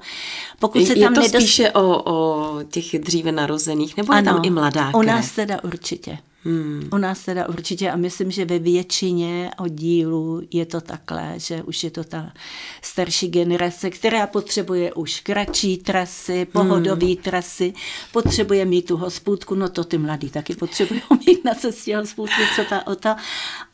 pokud 0.59 0.85
se 0.85 0.93
je 0.93 1.05
tam 1.05 1.13
to 1.13 1.21
nedost... 1.21 1.43
spíše 1.43 1.71
o, 1.71 2.03
o 2.05 2.63
těch 2.63 2.99
dříve 2.99 3.31
narozených, 3.31 3.97
nebo 3.97 4.13
ano, 4.13 4.19
je 4.19 4.23
tam 4.23 4.45
i 4.45 4.49
mladá 4.49 4.91
u 4.95 5.01
nás 5.01 5.31
teda 5.31 5.63
určitě. 5.63 6.17
Hmm. 6.43 6.89
U 6.93 6.97
nás 6.97 7.25
teda 7.25 7.49
určitě 7.49 7.91
a 7.91 7.95
myslím, 7.95 8.31
že 8.31 8.45
ve 8.45 8.59
většině 8.59 9.51
oddílů 9.57 10.41
je 10.51 10.65
to 10.65 10.81
takhle, 10.81 11.33
že 11.37 11.63
už 11.63 11.83
je 11.83 11.91
to 11.91 12.03
ta 12.03 12.33
starší 12.81 13.27
generace, 13.27 13.89
která 13.89 14.27
potřebuje 14.27 14.93
už 14.93 15.19
kratší 15.19 15.77
trasy, 15.77 16.45
pohodové 16.45 17.05
hmm. 17.05 17.15
trasy, 17.15 17.73
potřebuje 18.11 18.65
mít 18.65 18.85
tu 18.85 18.97
hospůdku, 18.97 19.55
no 19.55 19.69
to 19.69 19.83
ty 19.83 19.97
mladí 19.97 20.29
taky 20.29 20.55
potřebují 20.55 21.01
mít 21.27 21.45
na 21.45 21.53
cestě 21.53 21.97
hospůdku, 21.97 22.41
co 22.55 22.63
ta 22.63 22.87
o 22.87 22.95
to, 22.95 23.09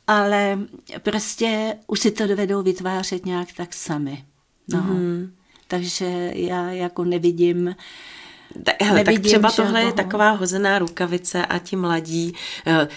ale 0.08 0.60
prostě 1.04 1.78
už 1.88 2.00
si 2.00 2.12
to 2.12 2.28
dovedou 2.28 2.64
vytvářet 2.64 3.26
nějak 3.26 3.48
tak 3.58 3.74
sami. 3.74 4.26
No. 4.68 4.82
Hmm. 4.82 5.32
Takže 5.68 6.32
já 6.34 6.72
jako 6.72 7.06
nevidím, 7.06 7.76
tak, 8.64 8.82
hele, 8.82 9.04
tak 9.04 9.20
třeba 9.20 9.52
tohle 9.52 9.84
je 9.84 9.94
taková 9.94 10.32
hozená 10.32 10.80
rukavice 10.80 11.46
a 11.46 11.60
ti 11.60 11.76
mladí. 11.76 12.34
Eh, 12.68 12.88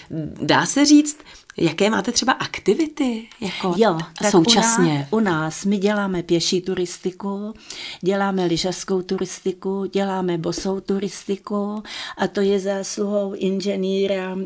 dá 0.41 0.65
se 0.65 0.85
říct, 0.85 1.17
Jaké 1.57 1.89
máte 1.89 2.11
třeba 2.11 2.33
aktivity 2.33 3.27
jako 3.41 3.73
jo, 3.77 3.97
tak 4.19 4.31
současně? 4.31 5.07
U 5.11 5.19
nás, 5.19 5.31
u 5.31 5.35
nás 5.35 5.65
my 5.65 5.77
děláme 5.77 6.23
pěší 6.23 6.61
turistiku, 6.61 7.53
děláme 8.01 8.45
lyžařskou 8.45 9.01
turistiku, 9.01 9.85
děláme 9.85 10.37
bosou 10.37 10.79
turistiku 10.79 11.83
a 12.17 12.27
to 12.27 12.41
je 12.41 12.59
zásluhou 12.59 13.33
inženýra. 13.33 14.37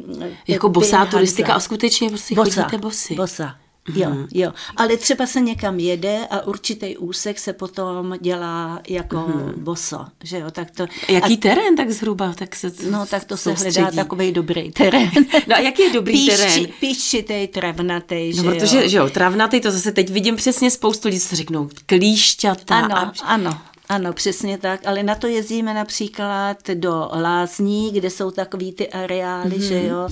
Jako 0.48 0.70
bosá 0.70 1.06
turistika 1.06 1.54
a 1.54 1.60
skutečně 1.60 2.10
prostě 2.10 2.36
bosa, 2.36 2.62
chodíte 2.62 2.78
bosy? 2.78 3.16
Bosa. 3.16 3.56
Jo, 3.94 4.10
mhm. 4.10 4.28
jo. 4.34 4.54
Ale 4.76 4.98
třeba 4.98 5.28
se 5.28 5.42
někam 5.42 5.80
jede 5.80 6.28
a 6.30 6.48
určitý 6.48 6.98
úsek 6.98 7.40
se 7.40 7.54
potom 7.54 8.18
dělá 8.22 8.80
jako 8.88 9.18
mm. 9.18 9.54
boso, 9.58 10.06
že 10.24 10.40
jo, 10.40 10.52
tak 10.52 10.72
to... 10.72 10.86
Jaký 11.10 11.34
a, 11.34 11.38
terén 11.38 11.76
tak 11.76 11.92
zhruba? 11.92 12.34
Tak 12.34 12.56
se 12.56 12.72
no, 12.90 13.06
tak 13.06 13.24
to 13.24 13.38
se 13.38 13.54
hledá 13.54 13.92
takový 13.92 14.32
dobrý 14.32 14.72
terén. 14.72 15.12
No 15.48 15.56
a 15.56 15.60
jaký 15.60 15.82
je 15.82 15.94
dobrý 15.94 16.14
Píši, 16.14 16.38
terén? 16.38 16.68
Píščitej, 16.80 17.48
travnatej, 17.48 18.34
no, 18.36 18.44
že 18.44 18.50
protože, 18.50 18.82
jo. 18.82 18.90
že 18.90 18.98
jo, 18.98 19.10
travnatej, 19.10 19.62
to 19.62 19.72
zase 19.72 19.92
teď 19.92 20.10
vidím 20.10 20.36
přesně 20.36 20.72
spoustu 20.72 21.08
lidí, 21.08 21.20
co 21.20 21.36
řeknou, 21.36 21.70
klíšťata. 21.86 22.80
Ano, 22.80 22.96
a... 22.96 23.14
ano. 23.24 23.62
Ano, 23.90 24.14
přesně 24.14 24.58
tak, 24.58 24.88
ale 24.88 25.04
na 25.04 25.16
to 25.16 25.28
jezdíme 25.28 25.74
například 25.74 26.58
do 26.74 27.10
Lázní, 27.22 27.92
kde 27.92 28.10
jsou 28.10 28.32
takový 28.32 28.74
ty 28.74 28.90
areály, 28.90 29.50
mm-hmm. 29.50 29.68
že 29.68 29.84
jo, 29.88 30.10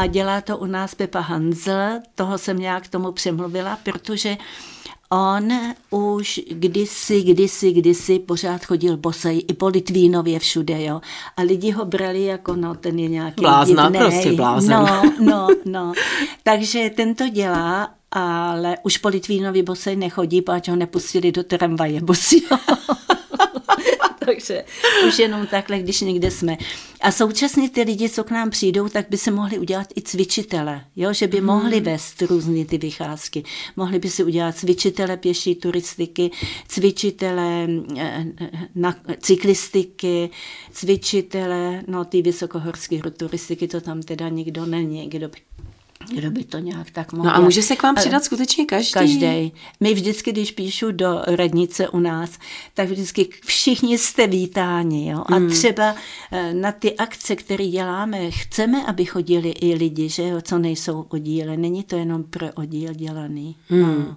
a 0.00 0.06
dělá 0.06 0.40
to 0.40 0.58
u 0.58 0.66
nás 0.66 0.94
Pepa 0.94 1.20
Hanzel, 1.20 2.00
toho 2.14 2.38
jsem 2.38 2.58
nějak 2.58 2.84
k 2.84 2.88
tomu 2.88 3.12
přemluvila, 3.12 3.78
protože 3.82 4.36
On 5.12 5.52
už 5.90 6.40
kdysi, 6.50 7.22
kdysi, 7.22 7.72
kdysi 7.72 8.18
pořád 8.18 8.64
chodil 8.64 8.96
bosej 8.96 9.44
i 9.48 9.54
po 9.54 9.68
Litvínově 9.68 10.38
všude, 10.38 10.82
jo. 10.84 11.00
A 11.36 11.42
lidi 11.42 11.70
ho 11.70 11.84
brali 11.84 12.24
jako, 12.24 12.56
no, 12.56 12.74
ten 12.74 12.98
je 12.98 13.08
nějaký 13.08 13.40
Blázna, 13.40 13.82
divnej. 13.82 14.02
prostě 14.10 14.32
blázen. 14.32 14.70
No, 14.70 15.02
no, 15.20 15.48
no. 15.64 15.92
Takže 16.42 16.90
ten 16.96 17.14
to 17.14 17.28
dělá, 17.28 17.90
ale 18.10 18.76
už 18.82 18.98
po 18.98 19.08
Litvínově 19.08 19.62
bosej 19.62 19.96
nechodí, 19.96 20.42
protože 20.42 20.72
ho 20.72 20.76
nepustili 20.76 21.32
do 21.32 21.42
tramvaje 21.44 22.00
bosího. 22.00 22.58
takže 24.26 24.64
už 25.08 25.18
jenom 25.18 25.46
takhle, 25.46 25.78
když 25.78 26.00
někde 26.00 26.30
jsme. 26.30 26.56
A 27.00 27.12
současně 27.12 27.70
ty 27.70 27.82
lidi, 27.82 28.08
co 28.08 28.24
k 28.24 28.30
nám 28.30 28.50
přijdou, 28.50 28.88
tak 28.88 29.06
by 29.10 29.18
se 29.18 29.30
mohli 29.30 29.58
udělat 29.58 29.86
i 29.96 30.02
cvičitele, 30.02 30.84
jo? 30.96 31.12
že 31.12 31.26
by 31.26 31.38
hmm. 31.38 31.46
mohli 31.46 31.80
vést 31.80 32.22
různé 32.22 32.64
ty 32.64 32.78
vycházky. 32.78 33.44
Mohli 33.76 33.98
by 33.98 34.10
si 34.10 34.24
udělat 34.24 34.56
cvičitele 34.56 35.16
pěší 35.16 35.54
turistiky, 35.54 36.30
cvičitele 36.68 37.68
eh, 37.98 38.26
na 38.74 38.96
cyklistiky, 39.20 40.30
cvičitele, 40.72 41.82
no 41.86 42.04
ty 42.04 42.22
vysokohorské 42.22 43.00
turistiky, 43.16 43.68
to 43.68 43.80
tam 43.80 44.02
teda 44.02 44.28
nikdo 44.28 44.66
není, 44.66 45.08
kdo 45.08 45.28
by 45.28 45.38
kdo 46.08 46.30
by 46.30 46.44
to 46.44 46.58
nějak 46.58 46.90
tak 46.90 47.12
mohl. 47.12 47.24
No 47.24 47.36
a 47.36 47.40
může 47.40 47.62
se 47.62 47.76
k 47.76 47.82
vám 47.82 47.94
přidat 47.94 48.24
skutečně 48.24 48.64
každý? 48.64 48.92
Každý. 48.92 49.52
My 49.80 49.94
vždycky, 49.94 50.32
když 50.32 50.50
píšu 50.50 50.92
do 50.92 51.22
radnice 51.26 51.88
u 51.88 51.98
nás, 51.98 52.38
tak 52.74 52.88
vždycky 52.88 53.28
všichni 53.44 53.98
jste 53.98 54.26
vítáni. 54.26 55.10
Jo? 55.10 55.22
A 55.26 55.34
hmm. 55.34 55.50
třeba 55.50 55.94
eh, 56.32 56.54
na 56.54 56.72
ty 56.72 56.96
akce, 56.96 57.36
které 57.36 57.66
děláme, 57.66 58.30
chceme, 58.30 58.86
aby 58.86 59.04
chodili 59.04 59.50
i 59.50 59.74
lidi, 59.74 60.08
že 60.08 60.28
jo, 60.28 60.40
co 60.40 60.58
nejsou 60.58 61.06
oddíle. 61.08 61.56
Není 61.56 61.84
to 61.84 61.96
jenom 61.96 62.24
pro 62.24 62.46
oddíl 62.54 62.94
dělaný. 62.94 63.56
Hmm. 63.68 63.80
No. 63.80 64.16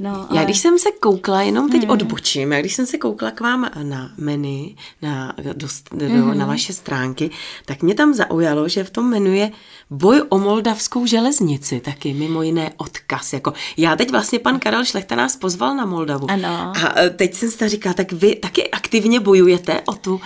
No, 0.00 0.26
ale... 0.30 0.38
Já 0.38 0.44
když 0.44 0.58
jsem 0.58 0.78
se 0.78 0.88
koukla, 1.00 1.42
jenom 1.42 1.70
teď 1.70 1.82
hmm. 1.82 1.90
odbočím, 1.90 2.52
já 2.52 2.60
když 2.60 2.74
jsem 2.74 2.86
se 2.86 2.98
koukla 2.98 3.30
k 3.30 3.40
vám 3.40 3.70
na 3.82 4.10
menu, 4.18 4.74
na, 5.02 5.34
dost, 5.52 5.88
do, 5.92 6.06
hmm. 6.06 6.38
na 6.38 6.46
vaše 6.46 6.72
stránky, 6.72 7.30
tak 7.64 7.82
mě 7.82 7.94
tam 7.94 8.14
zaujalo, 8.14 8.68
že 8.68 8.84
v 8.84 8.90
tom 8.90 9.10
menu 9.10 9.34
je 9.34 9.50
boj 9.90 10.22
o 10.28 10.38
moldavskou 10.38 11.06
železnici, 11.06 11.80
taky 11.80 12.14
mimo 12.14 12.42
jiné 12.42 12.72
odkaz. 12.76 13.32
Jako, 13.32 13.52
já 13.76 13.96
teď 13.96 14.10
vlastně 14.10 14.38
pan 14.38 14.58
Karel 14.58 14.84
Šlechta 14.84 15.14
nás 15.14 15.36
pozval 15.36 15.76
na 15.76 15.86
Moldavu. 15.86 16.30
Ano. 16.30 16.72
A 16.76 17.00
e, 17.00 17.10
teď 17.10 17.34
jsem 17.34 17.50
si 17.50 17.68
říká, 17.68 17.94
tak 17.94 18.12
vy 18.12 18.36
taky 18.36 18.70
aktivně 18.70 19.20
bojujete 19.20 19.80
o 19.80 19.94
tu 19.94 20.20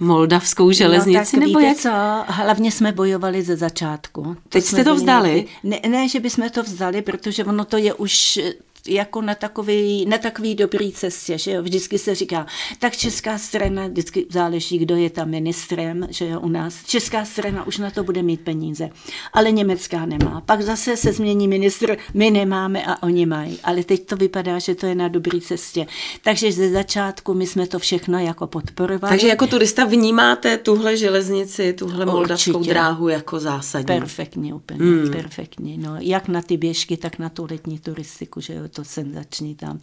moldavskou 0.00 0.70
železnici? 0.70 1.36
No, 1.36 1.40
tak 1.40 1.48
nebo 1.48 1.58
víte 1.58 1.68
jak? 1.68 1.76
co, 1.76 1.90
hlavně 2.26 2.72
jsme 2.72 2.92
bojovali 2.92 3.42
ze 3.42 3.56
začátku. 3.56 4.22
To 4.22 4.36
Teď 4.48 4.64
jste 4.64 4.84
to 4.84 4.94
vzdali? 4.94 5.46
Ne, 5.62 5.80
ne, 5.88 6.08
že 6.08 6.20
bychom 6.20 6.50
to 6.50 6.62
vzdali, 6.62 7.02
protože 7.02 7.44
ono 7.44 7.64
to 7.64 7.76
je 7.76 7.94
už 7.94 8.40
jako 8.88 9.22
na 9.22 9.34
takový, 9.34 10.06
na 10.06 10.18
takový 10.18 10.54
dobrý 10.54 10.92
cestě, 10.92 11.38
že 11.38 11.50
jo, 11.50 11.62
vždycky 11.62 11.98
se 11.98 12.14
říká, 12.14 12.46
tak 12.78 12.96
česká 12.96 13.38
strana, 13.38 13.86
vždycky 13.86 14.26
záleží, 14.30 14.78
kdo 14.78 14.96
je 14.96 15.10
tam 15.10 15.30
ministrem, 15.30 16.06
že 16.10 16.28
jo, 16.28 16.40
u 16.40 16.48
nás, 16.48 16.84
česká 16.86 17.24
strana 17.24 17.66
už 17.66 17.78
na 17.78 17.90
to 17.90 18.04
bude 18.04 18.22
mít 18.22 18.40
peníze, 18.40 18.90
ale 19.32 19.50
německá 19.50 20.06
nemá. 20.06 20.40
Pak 20.40 20.62
zase 20.62 20.96
se 20.96 21.12
změní 21.12 21.48
ministr, 21.48 21.96
my 22.14 22.30
nemáme 22.30 22.84
a 22.86 23.02
oni 23.02 23.26
mají, 23.26 23.58
ale 23.64 23.84
teď 23.84 24.06
to 24.06 24.16
vypadá, 24.16 24.58
že 24.58 24.74
to 24.74 24.86
je 24.86 24.94
na 24.94 25.08
dobrý 25.08 25.40
cestě. 25.40 25.86
Takže 26.22 26.52
ze 26.52 26.70
začátku 26.70 27.34
my 27.34 27.46
jsme 27.46 27.66
to 27.66 27.78
všechno 27.78 28.18
jako 28.18 28.46
podporovali. 28.46 29.10
Takže 29.10 29.28
jako 29.28 29.46
turista 29.46 29.84
vnímáte 29.84 30.58
tuhle 30.58 30.96
železnici, 30.96 31.72
tuhle 31.72 32.06
moldavskou 32.06 32.58
Určitě. 32.58 32.70
dráhu 32.74 33.08
jako 33.08 33.40
zásadní. 33.40 33.86
Perfektně, 33.86 34.54
úplně, 34.54 34.80
hmm. 34.80 35.10
perfektně. 35.10 35.78
No, 35.78 35.96
jak 35.98 36.28
na 36.28 36.42
ty 36.42 36.56
běžky, 36.56 36.96
tak 36.96 37.18
na 37.18 37.28
tu 37.28 37.46
letní 37.50 37.78
turistiku, 37.78 38.40
že 38.40 38.54
jo, 38.54 38.62
to 38.78 38.84
senzační 38.84 39.54
tam. 39.54 39.80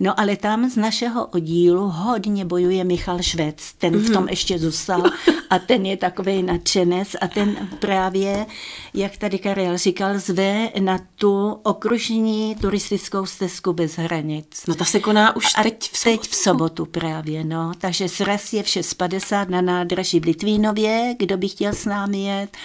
No 0.00 0.20
ale 0.20 0.36
tam 0.36 0.70
z 0.70 0.76
našeho 0.76 1.26
oddílu 1.26 1.88
hodně 1.88 2.44
bojuje 2.44 2.84
Michal 2.84 3.22
Švec, 3.22 3.72
ten 3.78 3.98
v 3.98 4.10
tom 4.10 4.22
mhm. 4.22 4.28
ještě 4.28 4.58
zůstal 4.58 5.02
a 5.50 5.58
ten 5.58 5.86
je 5.86 5.96
takový 5.96 6.42
nadšenec 6.42 7.08
a 7.20 7.28
ten 7.28 7.68
právě, 7.78 8.46
jak 8.94 9.16
tady 9.16 9.38
Karel 9.38 9.78
říkal, 9.78 10.18
zve 10.18 10.68
na 10.80 10.98
tu 11.14 11.60
okružní 11.62 12.56
turistickou 12.60 13.26
stezku 13.26 13.72
bez 13.72 13.96
hranic. 13.96 14.62
No 14.68 14.74
ta 14.74 14.84
se 14.84 15.00
koná 15.00 15.36
už 15.36 15.46
a 15.56 15.62
teď 15.62 15.90
v 15.92 15.98
sobotu. 15.98 16.20
Teď 16.20 16.30
v 16.30 16.34
sobotu 16.34 16.86
právě, 16.86 17.44
no. 17.44 17.72
Takže 17.78 18.08
sraz 18.08 18.52
je 18.52 18.62
v 18.62 18.66
6.50 18.66 19.48
na 19.48 19.60
nádraží 19.60 20.20
v 20.20 20.24
Litvínově, 20.24 21.14
kdo 21.18 21.36
by 21.36 21.48
chtěl 21.48 21.72
s 21.72 21.84
námi 21.84 22.24
jet 22.24 22.56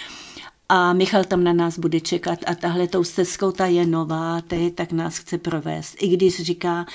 a 0.68 0.92
Michal 0.92 1.24
tam 1.24 1.44
na 1.44 1.52
nás 1.52 1.78
bude 1.78 2.00
čekat 2.00 2.38
a 2.46 2.54
tahle 2.54 2.88
tou 2.88 3.04
stezkou 3.04 3.52
ta 3.52 3.66
je 3.66 3.86
nová, 3.86 4.42
je, 4.52 4.70
tak 4.70 4.92
nás 4.92 5.18
chce 5.18 5.38
provést. 5.38 5.96
I 6.02 6.08
když 6.08 6.42
říká, 6.42 6.86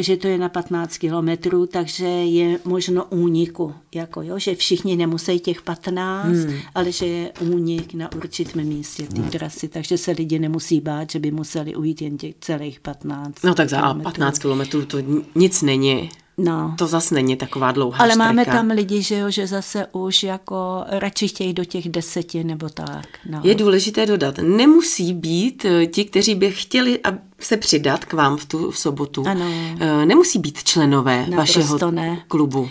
že 0.00 0.16
to 0.16 0.28
je 0.28 0.38
na 0.38 0.48
15 0.48 0.98
kilometrů, 0.98 1.66
takže 1.66 2.06
je 2.06 2.58
možno 2.64 3.04
úniku, 3.04 3.74
jako 3.94 4.22
jo, 4.22 4.38
že 4.38 4.54
všichni 4.54 4.96
nemusí 4.96 5.38
těch 5.38 5.62
15, 5.62 6.28
hmm. 6.28 6.58
ale 6.74 6.92
že 6.92 7.06
je 7.06 7.32
únik 7.40 7.94
na 7.94 8.12
určitém 8.12 8.64
místě 8.64 9.02
té 9.02 9.20
hmm. 9.20 9.30
trasy, 9.30 9.68
takže 9.68 9.98
se 9.98 10.10
lidi 10.10 10.38
nemusí 10.38 10.80
bát, 10.80 11.10
že 11.10 11.18
by 11.18 11.30
museli 11.30 11.76
ujít 11.76 12.02
jen 12.02 12.18
těch 12.18 12.34
celých 12.40 12.80
15 12.80 13.42
No 13.42 13.54
tak 13.54 13.68
za 13.68 13.80
kilometrů. 13.80 14.04
15 14.04 14.38
kilometrů 14.38 14.86
to 14.86 14.98
nic 15.34 15.62
není. 15.62 16.10
No. 16.38 16.74
To 16.78 16.86
zase 16.86 17.14
není 17.14 17.36
taková 17.36 17.72
dlouhá 17.72 17.98
Ale 17.98 18.10
štrika. 18.10 18.24
máme 18.24 18.44
tam 18.44 18.70
lidi, 18.70 19.02
že 19.02 19.18
jo, 19.18 19.30
že 19.30 19.46
zase 19.46 19.86
už 19.92 20.22
jako 20.22 20.84
radši 20.88 21.28
chtějí 21.28 21.52
do 21.52 21.64
těch 21.64 21.88
deseti 21.88 22.44
nebo 22.44 22.68
tak. 22.68 23.06
No. 23.30 23.40
Je 23.44 23.54
důležité 23.54 24.06
dodat, 24.06 24.38
nemusí 24.38 25.12
být 25.12 25.64
eh, 25.64 25.86
ti, 25.86 26.04
kteří 26.04 26.34
by 26.34 26.50
chtěli 26.50 27.00
se 27.40 27.56
přidat 27.56 28.04
k 28.04 28.12
vám 28.12 28.36
v 28.36 28.44
tu 28.44 28.70
v 28.70 28.78
sobotu, 28.78 29.24
Ano. 29.26 29.44
eh, 29.80 30.06
nemusí 30.06 30.38
být 30.38 30.64
členové 30.64 31.26
Naprosto 31.30 31.36
vašeho 31.60 31.90
ne. 31.90 32.22
klubu. 32.28 32.68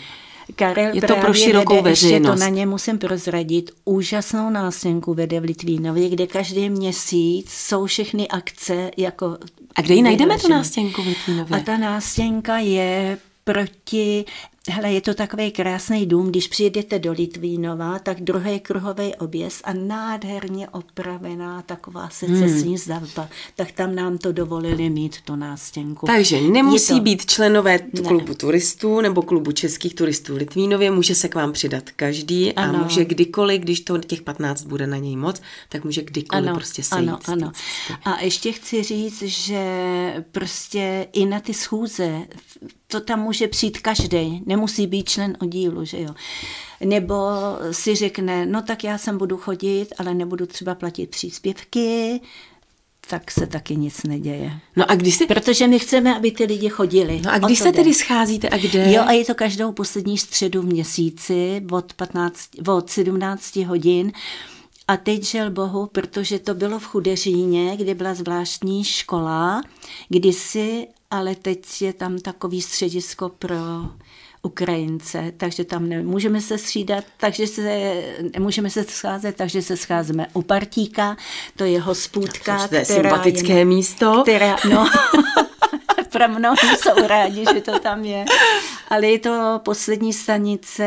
Karel 0.55 0.95
Je 0.95 1.01
to 1.01 1.15
pro 1.15 1.33
širokou 1.33 1.75
vede, 1.75 1.89
ještě 1.89 2.05
veřejnost. 2.05 2.33
to 2.33 2.39
na 2.39 2.47
ně 2.49 2.65
musím 2.65 2.97
prozradit, 2.97 3.71
úžasnou 3.85 4.49
nástěnku 4.49 5.13
vede 5.13 5.39
v 5.39 5.43
Litvínově, 5.43 6.09
kde 6.09 6.27
každý 6.27 6.69
měsíc 6.69 7.49
jsou 7.49 7.85
všechny 7.85 8.27
akce 8.27 8.91
jako... 8.97 9.37
A 9.75 9.81
kde 9.81 9.93
ji 9.93 10.01
najdeme 10.01 10.37
tu 10.39 10.47
nástěnku 10.47 11.03
v 11.03 11.07
Litvínově? 11.07 11.57
A 11.57 11.63
ta 11.63 11.77
nástěnka 11.77 12.57
je 12.57 13.17
proti, 13.45 14.25
hele, 14.69 14.91
je 14.93 15.01
to 15.01 15.13
takový 15.13 15.51
krásný 15.51 16.05
dům, 16.05 16.29
když 16.29 16.47
přijedete 16.47 16.99
do 16.99 17.11
Litvínova, 17.11 17.99
tak 17.99 18.21
druhý 18.21 18.59
kruhový 18.59 19.15
objezd 19.15 19.61
a 19.63 19.73
nádherně 19.73 20.69
opravená 20.69 21.61
taková 21.61 22.09
secesní 22.09 22.67
hmm. 22.67 22.77
stavba, 22.77 23.29
tak 23.55 23.71
tam 23.71 23.95
nám 23.95 24.17
to 24.17 24.31
dovolili 24.31 24.89
mít, 24.89 25.21
tu 25.21 25.35
nástěnku. 25.35 26.05
Takže 26.05 26.41
nemusí 26.41 26.93
Je 26.93 26.99
to- 26.99 27.03
být 27.03 27.25
členové 27.25 27.79
t- 27.79 27.85
Ne. 28.01 28.07
klubu 28.07 28.33
turistů 28.33 29.01
nebo 29.01 29.21
klubu 29.21 29.51
českých 29.51 29.95
turistů 29.95 30.33
v 30.33 30.37
Litvínově, 30.37 30.91
může 30.91 31.15
se 31.15 31.27
k 31.29 31.35
vám 31.35 31.53
přidat 31.53 31.83
každý 31.95 32.53
a 32.53 32.61
Ano. 32.63 32.83
může 32.83 33.05
kdykoliv, 33.05 33.61
když 33.61 33.79
to 33.81 33.97
těch 33.97 34.21
15 34.21 34.63
bude 34.63 34.87
na 34.87 34.97
něj 34.97 35.15
moc, 35.15 35.41
tak 35.69 35.83
může 35.83 36.01
kdykoliv 36.03 36.53
prostě 36.53 36.83
sejít. 36.83 37.09
ano, 37.09 37.19
ano. 37.27 37.51
A 38.05 38.21
ještě 38.21 38.51
chci 38.51 38.83
říct, 38.83 39.21
že 39.21 39.63
prostě 40.31 41.07
i 41.13 41.25
na 41.25 41.39
ty 41.39 41.53
schůze, 41.53 42.21
to 42.99 43.05
tam 43.05 43.19
může 43.19 43.47
přijít 43.47 43.77
každý, 43.79 44.43
nemusí 44.45 44.87
být 44.87 45.09
člen 45.09 45.37
oddílu, 45.41 45.85
že 45.85 46.01
jo. 46.01 46.09
Nebo 46.85 47.15
si 47.71 47.95
řekne, 47.95 48.45
no 48.45 48.61
tak 48.61 48.83
já 48.83 48.97
sem 48.97 49.17
budu 49.17 49.37
chodit, 49.37 49.87
ale 49.97 50.13
nebudu 50.13 50.45
třeba 50.45 50.75
platit 50.75 51.09
příspěvky, 51.09 52.21
tak 53.09 53.31
se 53.31 53.47
taky 53.47 53.75
nic 53.75 54.03
neděje. 54.03 54.51
No 54.75 54.91
a 54.91 54.95
když 54.95 55.15
se, 55.15 55.25
Protože 55.25 55.67
my 55.67 55.79
chceme, 55.79 56.15
aby 56.15 56.31
ty 56.31 56.45
lidi 56.45 56.69
chodili. 56.69 57.21
no 57.25 57.31
a 57.33 57.37
když 57.37 57.59
se 57.59 57.71
jde. 57.71 57.71
tedy 57.71 57.93
scházíte 57.93 58.49
a 58.49 58.57
kde? 58.57 58.91
Jo, 58.93 59.03
a 59.05 59.11
je 59.11 59.25
to 59.25 59.35
každou 59.35 59.71
poslední 59.71 60.17
středu 60.17 60.61
v 60.61 60.65
měsíci 60.65 61.61
od, 61.71 61.93
15, 61.93 62.39
od 62.67 62.89
17 62.89 63.55
hodin. 63.55 64.11
A 64.87 64.97
teď 64.97 65.23
žel 65.23 65.51
Bohu, 65.51 65.85
protože 65.91 66.39
to 66.39 66.53
bylo 66.53 66.79
v 66.79 66.85
Chudeříně, 66.85 67.77
kde 67.77 67.95
byla 67.95 68.13
zvláštní 68.13 68.83
škola, 68.83 69.61
kdysi, 70.09 70.87
ale 71.11 71.35
teď 71.35 71.81
je 71.81 71.93
tam 71.93 72.19
takový 72.19 72.61
středisko 72.61 73.29
pro 73.29 73.55
Ukrajince, 74.41 75.33
takže 75.37 75.63
tam 75.63 75.89
nemůžeme 75.89 76.41
se 76.41 76.57
střídat, 76.57 77.03
takže 77.17 77.47
se 77.47 78.03
nemůžeme 78.33 78.69
se 78.69 78.83
scházet, 78.83 79.35
takže 79.35 79.61
se 79.61 79.77
scházíme 79.77 80.27
u 80.33 80.41
Partíka, 80.41 81.17
to 81.55 81.63
je 81.63 81.81
hospůdka, 81.81 82.67
to 82.67 82.75
je 82.75 82.85
sympatické 82.85 83.53
je, 83.53 83.65
místo. 83.65 84.21
která, 84.21 84.55
no, 84.69 84.89
pro 86.11 86.27
mnohé 86.27 86.77
jsou 86.77 87.07
rádi, 87.07 87.45
že 87.53 87.61
to 87.61 87.79
tam 87.79 88.05
je. 88.05 88.25
Ale 88.89 89.07
je 89.07 89.19
to 89.19 89.61
poslední 89.65 90.13
stanice 90.13 90.83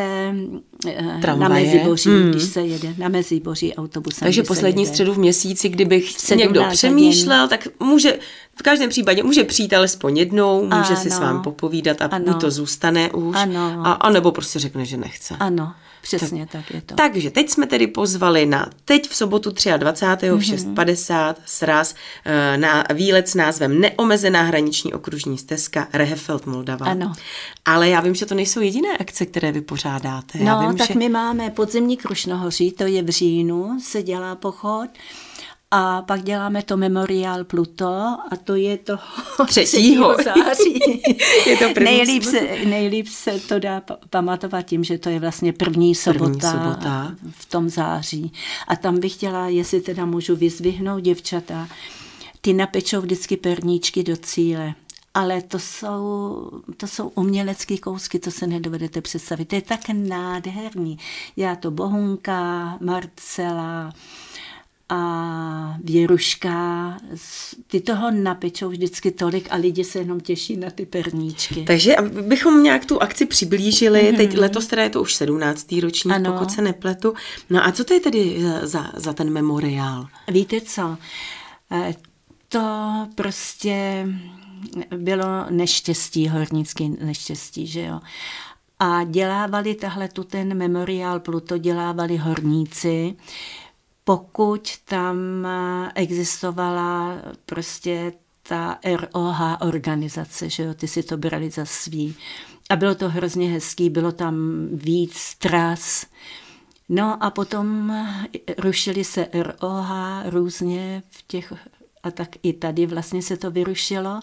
eh, 0.87 1.03
na 1.03 1.21
Tramvaje. 1.21 1.65
Meziboří, 1.67 2.09
Hmm. 2.11 2.31
když 2.31 2.43
se 2.43 2.61
jede 2.61 2.95
na 2.99 3.09
Meziboří 3.09 3.75
autobusem. 3.75 4.27
Takže 4.27 4.43
poslední 4.43 4.83
jede. 4.83 4.91
středu 4.93 5.15
v 5.15 5.19
měsíci, 5.19 5.69
kdybych 5.69 6.11
17 6.11 6.39
někdo 6.39 6.65
přemýšlel, 6.71 7.49
tak 7.49 7.69
může, 7.81 8.19
v 8.59 8.63
každém 8.63 8.91
případě 8.91 9.23
může 9.23 9.45
přijít 9.45 9.73
alespoň 9.73 10.17
jednou, 10.19 10.65
může 10.77 10.97
si 10.97 11.11
s 11.11 11.17
Ano. 11.17 11.27
vámi 11.27 11.43
popovídat 11.43 12.03
a 12.03 12.05
Ano. 12.07 12.25
buď 12.25 12.41
to 12.41 12.51
zůstane 12.51 13.11
už, 13.11 13.37
Ano. 13.39 13.81
a, 13.85 13.93
a 13.93 14.11
nebo 14.11 14.33
prostě 14.33 14.59
řekne, 14.59 14.85
že 14.85 14.97
nechce. 14.97 15.37
Ano, 15.41 15.73
přesně 16.17 16.47
tak, 16.47 16.53
tak 16.53 16.75
je 16.75 16.81
to. 16.81 16.95
Takže 16.95 17.31
teď 17.31 17.51
jsme 17.51 17.67
tedy 17.67 17.87
pozvali 17.87 18.47
na 18.47 18.71
teď 18.85 19.09
v 19.09 19.17
sobotu 19.17 19.51
23. 19.77 20.31
Mhm. 20.31 20.39
v 20.39 20.43
6.50 20.43 21.35
sraz 21.47 21.95
eh, 22.25 22.57
na 22.57 22.85
výlet 22.95 23.29
s 23.29 23.35
názvem 23.35 23.81
Neomezená 23.81 24.43
hraniční 24.43 24.95
okružní 24.95 25.39
stezka 25.39 25.89
Rehefeld 25.93 26.47
Moldava. 26.47 26.87
Ano. 26.87 27.13
Ale 27.65 27.89
já 27.89 28.01
vím, 28.01 28.15
že 28.15 28.27
to 28.27 28.35
nejsou 28.35 28.61
jediné 28.61 28.97
akce, 28.97 29.27
které 29.27 29.53
vy 29.53 29.61
pořádáte. 29.61 30.39
Já 30.39 30.61
No, 30.61 30.69
vím, 30.69 30.79
tak 30.79 30.89
že... 30.89 30.95
my 30.95 31.09
máme 31.09 31.51
podzemní 31.51 31.97
Krušnohoří, 31.97 32.73
to 32.73 32.85
je 32.85 33.03
v 33.03 33.09
říjnu, 33.09 33.79
se 33.81 34.03
dělá 34.03 34.35
pochod. 34.35 34.89
A 35.71 36.03
pak 36.03 36.23
děláme 36.23 36.63
to 36.63 36.77
Memoriál 36.77 37.45
Pluto 37.45 37.87
a 38.31 38.37
to 38.45 38.55
je 38.55 38.79
to 38.79 38.97
Třetího. 39.47 40.15
3. 40.15 40.25
září. 40.25 41.03
Je 41.47 41.57
to 41.57 41.65
první 41.75 41.85
nejlíp, 41.85 42.23
se, 42.23 42.41
nejlíp 42.65 43.09
se 43.09 43.41
to 43.41 43.59
dá 43.59 43.81
pa- 43.81 43.99
pamatovat 44.11 44.67
tím, 44.67 44.85
že 44.85 44.99
to 44.99 45.09
je 45.09 45.21
vlastně 45.21 45.53
první 45.53 45.95
sobota, 45.95 46.53
sobota. 46.53 47.13
v 47.31 47.47
tom 47.47 47.69
září. 47.69 48.33
A 48.69 48.77
tam 48.77 49.01
bych 49.01 49.13
chtěla, 49.13 49.49
jestli 49.49 49.81
teda 49.81 50.07
můžu 50.07 50.37
vyzvihnout 50.37 51.01
děvčata, 51.03 51.69
ty 52.41 52.53
napečou 52.53 53.01
vždycky 53.01 53.37
perníčky 53.37 54.03
do 54.03 54.17
cíle. 54.17 54.75
Ale 55.15 55.43
to 55.43 55.59
jsou, 55.59 56.51
to 56.77 56.87
jsou 56.87 57.09
umělecké 57.09 57.79
kousky, 57.79 58.19
to 58.19 58.31
se 58.31 58.47
nedovedete 58.47 59.01
představit. 59.01 59.45
To 59.45 59.55
je 59.55 59.63
tak 59.63 59.81
nádherný. 59.93 60.99
Já 61.37 61.57
to 61.57 61.71
Bohunka, 61.71 62.77
Marcela, 62.81 63.93
a 64.89 65.77
Věruška, 65.85 66.97
ty 67.67 67.81
toho 67.81 68.11
napečou 68.11 68.69
vždycky 68.69 69.11
tolik 69.11 69.49
a 69.51 69.57
lidi 69.57 69.85
se 69.85 69.99
jenom 69.99 70.21
těší 70.21 70.57
na 70.57 70.71
ty 70.71 70.87
perníčky. 70.87 71.65
Takže 71.67 71.97
abychom 71.97 72.63
nějak 72.63 72.85
tu 72.87 73.03
akci 73.03 73.27
přiblížili, 73.27 74.01
mm-hmm. 74.01 74.17
teď 74.17 74.39
letos 74.39 74.67
teda 74.67 74.83
je 74.83 74.91
to 74.91 75.01
už 75.03 75.15
17. 75.15 75.73
ročník, 75.83 76.15
Ano. 76.15 76.33
pokud 76.33 76.51
se 76.51 76.63
nepletu. 76.63 77.15
No 77.51 77.67
a 77.67 77.73
co 77.73 77.85
to 77.85 77.95
je 77.95 78.01
tedy 78.01 78.43
za, 78.43 78.67
za, 78.67 78.93
za 78.97 79.13
ten 79.13 79.31
memoriál? 79.33 80.07
Víte 80.29 80.61
co? 80.61 80.97
Eh, 81.73 81.95
To 82.49 83.07
prostě 83.15 84.07
bylo 84.97 85.27
neštěstí, 85.51 86.29
hornický 86.29 86.97
neštěstí, 87.01 87.67
že 87.67 87.83
jo. 87.83 88.01
A 88.79 89.05
dělávali 89.05 89.75
tahle 89.75 90.09
tu 90.09 90.25
ten 90.25 90.59
memoriál 90.59 91.21
Pluto, 91.21 91.59
dělávali 91.59 92.17
horníci, 92.17 93.17
pokud 94.09 94.79
tam 94.85 95.47
eh, 95.47 95.93
existovala 95.95 97.17
prostě 97.47 98.13
ta 98.43 98.79
ROH 98.85 99.41
organizace, 99.61 100.51
že 100.51 100.63
jo, 100.63 100.75
ty 100.75 100.89
si 100.89 101.03
to 101.03 101.17
brali 101.17 101.51
za 101.51 101.65
svý. 101.65 102.17
A 102.71 102.77
bylo 102.77 102.95
to 102.95 103.09
hrozně 103.09 103.49
hezký, 103.49 103.91
bylo 103.91 104.13
tam 104.13 104.67
víc 104.73 105.35
tras. 105.39 106.07
No 106.89 107.23
a 107.25 107.31
potom 107.31 107.97
rušily 108.59 109.05
se 109.05 109.29
ROH 109.33 109.91
různě 110.27 111.03
v 111.11 111.25
těch, 111.27 111.53
a 112.03 112.11
tak 112.11 112.29
i 112.43 112.53
tady 112.53 112.87
vlastně 112.87 113.23
se 113.23 113.37
to 113.37 113.51
vyrušilo. 113.51 114.21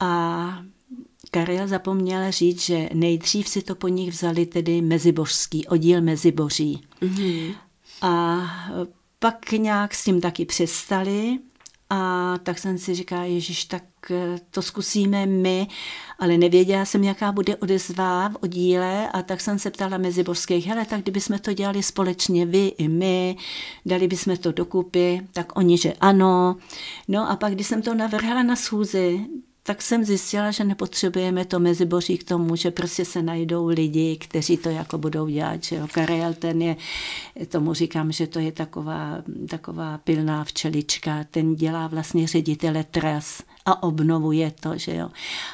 A 0.00 0.62
Karel 1.30 1.68
zapomněl 1.68 2.32
říct, 2.32 2.62
že 2.62 2.88
nejdřív 2.94 3.48
si 3.48 3.62
to 3.62 3.74
po 3.74 3.88
nich 3.88 4.10
vzali 4.10 4.46
tedy 4.46 4.82
mezibožský, 4.82 5.66
oddíl 5.66 6.00
Meziboří. 6.00 6.82
Mm-hmm. 7.02 7.54
A 8.02 8.42
pak 9.18 9.52
nějak 9.52 9.94
s 9.94 10.04
tím 10.04 10.20
taky 10.20 10.44
přestali 10.44 11.38
a 11.90 12.34
tak 12.42 12.58
jsem 12.58 12.78
si 12.78 12.94
říkala, 12.94 13.24
Ježíš, 13.24 13.64
tak 13.64 13.82
eh, 14.10 14.38
to 14.50 14.62
zkusíme 14.62 15.26
my, 15.26 15.66
ale 16.18 16.38
nevěděla 16.38 16.84
jsem, 16.84 17.04
jaká 17.04 17.32
bude 17.32 17.56
odezva 17.56 18.28
v 18.28 18.36
oddíle 18.40 19.08
a 19.08 19.22
tak 19.22 19.40
jsem 19.40 19.58
se 19.58 19.70
ptala 19.70 19.98
meziborských, 19.98 20.66
hele, 20.66 20.84
tak 20.84 21.02
kdybychom 21.02 21.38
to 21.38 21.52
dělali 21.52 21.82
společně 21.82 22.46
vy 22.46 22.66
i 22.66 22.88
my, 22.88 23.36
dali 23.86 24.08
bychom 24.08 24.36
to 24.36 24.52
dokupy, 24.52 25.20
tak 25.32 25.58
oni, 25.58 25.78
že 25.78 25.92
ano. 26.00 26.56
No 27.08 27.30
a 27.30 27.36
pak, 27.36 27.52
když 27.52 27.66
jsem 27.66 27.82
to 27.82 27.94
navrhla 27.94 28.42
na 28.42 28.56
schůzi, 28.56 29.26
tak 29.66 29.82
jsem 29.82 30.04
zjistila, 30.04 30.50
že 30.50 30.64
nepotřebujeme 30.64 31.44
to 31.44 31.60
meziboří 31.60 32.18
k 32.18 32.24
tomu, 32.24 32.56
že 32.56 32.70
prostě 32.70 33.04
se 33.04 33.22
najdou 33.22 33.66
lidi, 33.66 34.16
kteří 34.16 34.56
to 34.56 34.68
jako 34.68 34.98
budou 34.98 35.28
dělat. 35.28 35.64
Že 35.64 35.76
jo. 35.76 35.86
Karel 35.92 36.34
ten 36.34 36.62
je, 36.62 36.76
tomu 37.48 37.74
říkám, 37.74 38.12
že 38.12 38.26
to 38.26 38.38
je 38.38 38.52
taková, 38.52 39.22
taková 39.48 39.98
pilná 39.98 40.44
včelička, 40.44 41.24
ten 41.30 41.54
dělá 41.54 41.86
vlastně 41.86 42.26
ředitele 42.26 42.84
tras 42.84 43.42
a 43.66 43.82
obnovuje 43.82 44.52
to, 44.60 44.78
že 44.78 44.96
jo. 44.96 45.10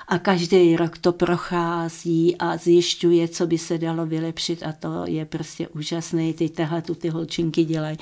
A 0.09 0.19
každý 0.19 0.77
rok 0.77 0.99
to 0.99 1.13
prochází 1.13 2.37
a 2.37 2.57
zjišťuje, 2.57 3.29
co 3.29 3.47
by 3.47 3.59
se 3.59 3.79
dalo 3.79 4.07
vylepšit 4.07 4.63
a 4.63 4.73
to 4.73 5.03
je 5.07 5.25
prostě 5.25 5.69
úžasné. 5.69 6.33
Ty 6.33 6.49
tahle 6.49 6.83
tu 6.83 6.95
ty 6.95 7.09
holčinky 7.09 7.65
dělají. 7.65 7.97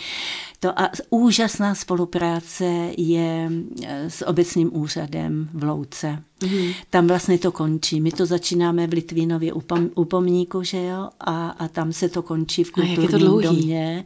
To 0.60 0.80
a 0.80 0.90
úžasná 1.10 1.74
spolupráce 1.74 2.64
je 2.96 3.50
s 4.08 4.26
obecním 4.26 4.76
úřadem 4.76 5.48
v 5.54 5.64
Louce. 5.64 6.22
Mm-hmm. 6.40 6.74
Tam 6.90 7.06
vlastně 7.06 7.38
to 7.38 7.52
končí. 7.52 8.00
My 8.00 8.10
to 8.10 8.26
začínáme 8.26 8.86
v 8.86 8.92
Litvínově 8.92 9.52
u, 9.52 9.60
pom, 9.60 9.90
u 9.94 10.04
pomníku, 10.04 10.62
že 10.62 10.84
jo, 10.84 11.08
a, 11.20 11.48
a 11.48 11.68
tam 11.68 11.92
se 11.92 12.08
to 12.08 12.22
končí 12.22 12.64
v 12.64 12.70
kulturním 12.70 13.38
a 13.38 13.40
domě. 13.42 14.04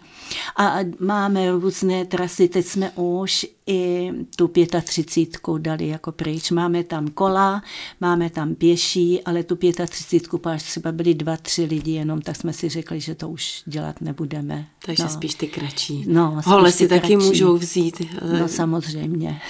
A 0.57 0.77
máme 1.01 1.51
různé 1.51 2.05
trasy, 2.05 2.49
teď 2.49 2.66
jsme 2.66 2.90
už 2.90 3.47
i 3.66 4.11
tu 4.37 4.51
35 4.83 5.59
dali 5.59 5.88
jako 5.88 6.12
pryč. 6.12 6.51
Máme 6.51 6.85
tam 6.85 7.09
kola, 7.09 7.62
máme 8.01 8.31
tam 8.31 8.55
pěší, 8.55 9.23
ale 9.23 9.42
tu 9.42 9.57
35 9.87 10.47
až 10.47 10.62
třeba 10.62 10.92
byli 10.92 11.14
dva, 11.14 11.37
tři 11.37 11.64
lidi 11.64 11.92
jenom, 11.92 12.23
tak 12.23 12.37
jsme 12.37 12.53
si 12.53 12.68
řekli, 12.68 13.01
že 13.01 13.14
to 13.14 13.29
už 13.29 13.62
dělat 13.66 14.01
nebudeme. 14.01 14.66
Takže 14.85 15.03
no. 15.03 15.09
spíš 15.09 15.35
ty 15.35 15.47
kratší. 15.47 16.05
No, 16.09 16.40
Hole 16.45 16.73
si 16.73 16.88
taky 16.88 17.16
můžou 17.16 17.57
vzít. 17.57 18.03
No 18.38 18.49
samozřejmě. 18.49 19.40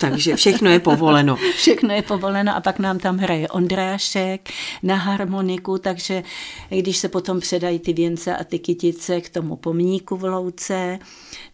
Takže 0.00 0.36
všechno 0.36 0.70
je 0.70 0.80
povoleno. 0.80 1.36
Všechno 1.36 1.94
je 1.94 2.02
povoleno 2.02 2.56
a 2.56 2.60
pak 2.60 2.78
nám 2.78 2.98
tam 2.98 3.18
hraje 3.18 3.48
Ondrášek 3.48 4.50
na 4.82 4.94
harmoniku, 4.94 5.78
takže 5.78 6.22
když 6.68 6.96
se 6.96 7.08
potom 7.08 7.40
předají 7.40 7.78
ty 7.78 7.92
věnce 7.92 8.36
a 8.36 8.44
ty 8.44 8.58
kytice 8.58 9.20
k 9.20 9.28
tomu 9.28 9.56
pomníku 9.56 10.16
v 10.16 10.24
Louce, 10.24 10.98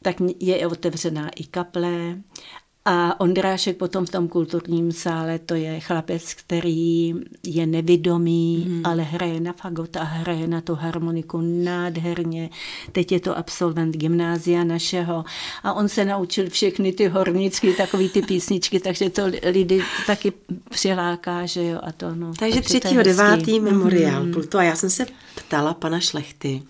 tak 0.03 0.17
je 0.41 0.67
otevřená 0.67 1.31
i 1.37 1.45
kaple 1.45 1.91
a 2.85 3.21
Ondrášek 3.21 3.77
potom 3.77 4.07
v 4.07 4.11
tom 4.11 4.29
kulturním 4.29 4.93
sále, 4.93 5.39
to 5.39 5.55
je 5.55 5.81
chlapec, 5.81 6.35
který 6.35 7.15
je 7.47 7.67
nevidomý, 7.67 8.65
hmm. 8.69 8.87
ale 8.87 9.03
hraje 9.03 9.41
na 9.41 9.53
fagot 9.53 9.97
a 9.97 10.03
hraje 10.03 10.47
na 10.47 10.61
tu 10.61 10.75
harmoniku 10.75 11.41
nádherně. 11.41 12.51
Teď 12.93 13.13
je 13.13 13.21
to 13.21 13.39
absolvent 13.39 13.97
gymnázia 13.97 14.65
našeho 14.65 15.25
a 15.63 15.73
on 15.73 15.89
se 15.89 16.05
naučil 16.05 16.51
všechny 16.51 16.93
ty 16.93 17.09
hornické, 17.09 17.73
takový 17.73 18.09
ty 18.09 18.23
písničky, 18.23 18.81
takže 18.81 19.11
to 19.11 19.23
lidi 19.53 19.83
taky 20.07 20.33
přiláká, 20.71 21.47
že 21.47 21.65
jo. 21.65 21.79
A 21.83 21.93
to, 21.93 22.15
no, 22.15 22.33
takže, 22.39 22.61
takže 22.61 22.79
3.9. 22.79 23.63
memoriál 23.63 24.23
hmm. 24.23 24.33
Pluto 24.33 24.59
a 24.59 24.63
já 24.63 24.77
jsem 24.77 24.91
se 24.91 25.07
ptala 25.35 25.75
pana 25.75 26.01
Šlechty, 26.01 26.63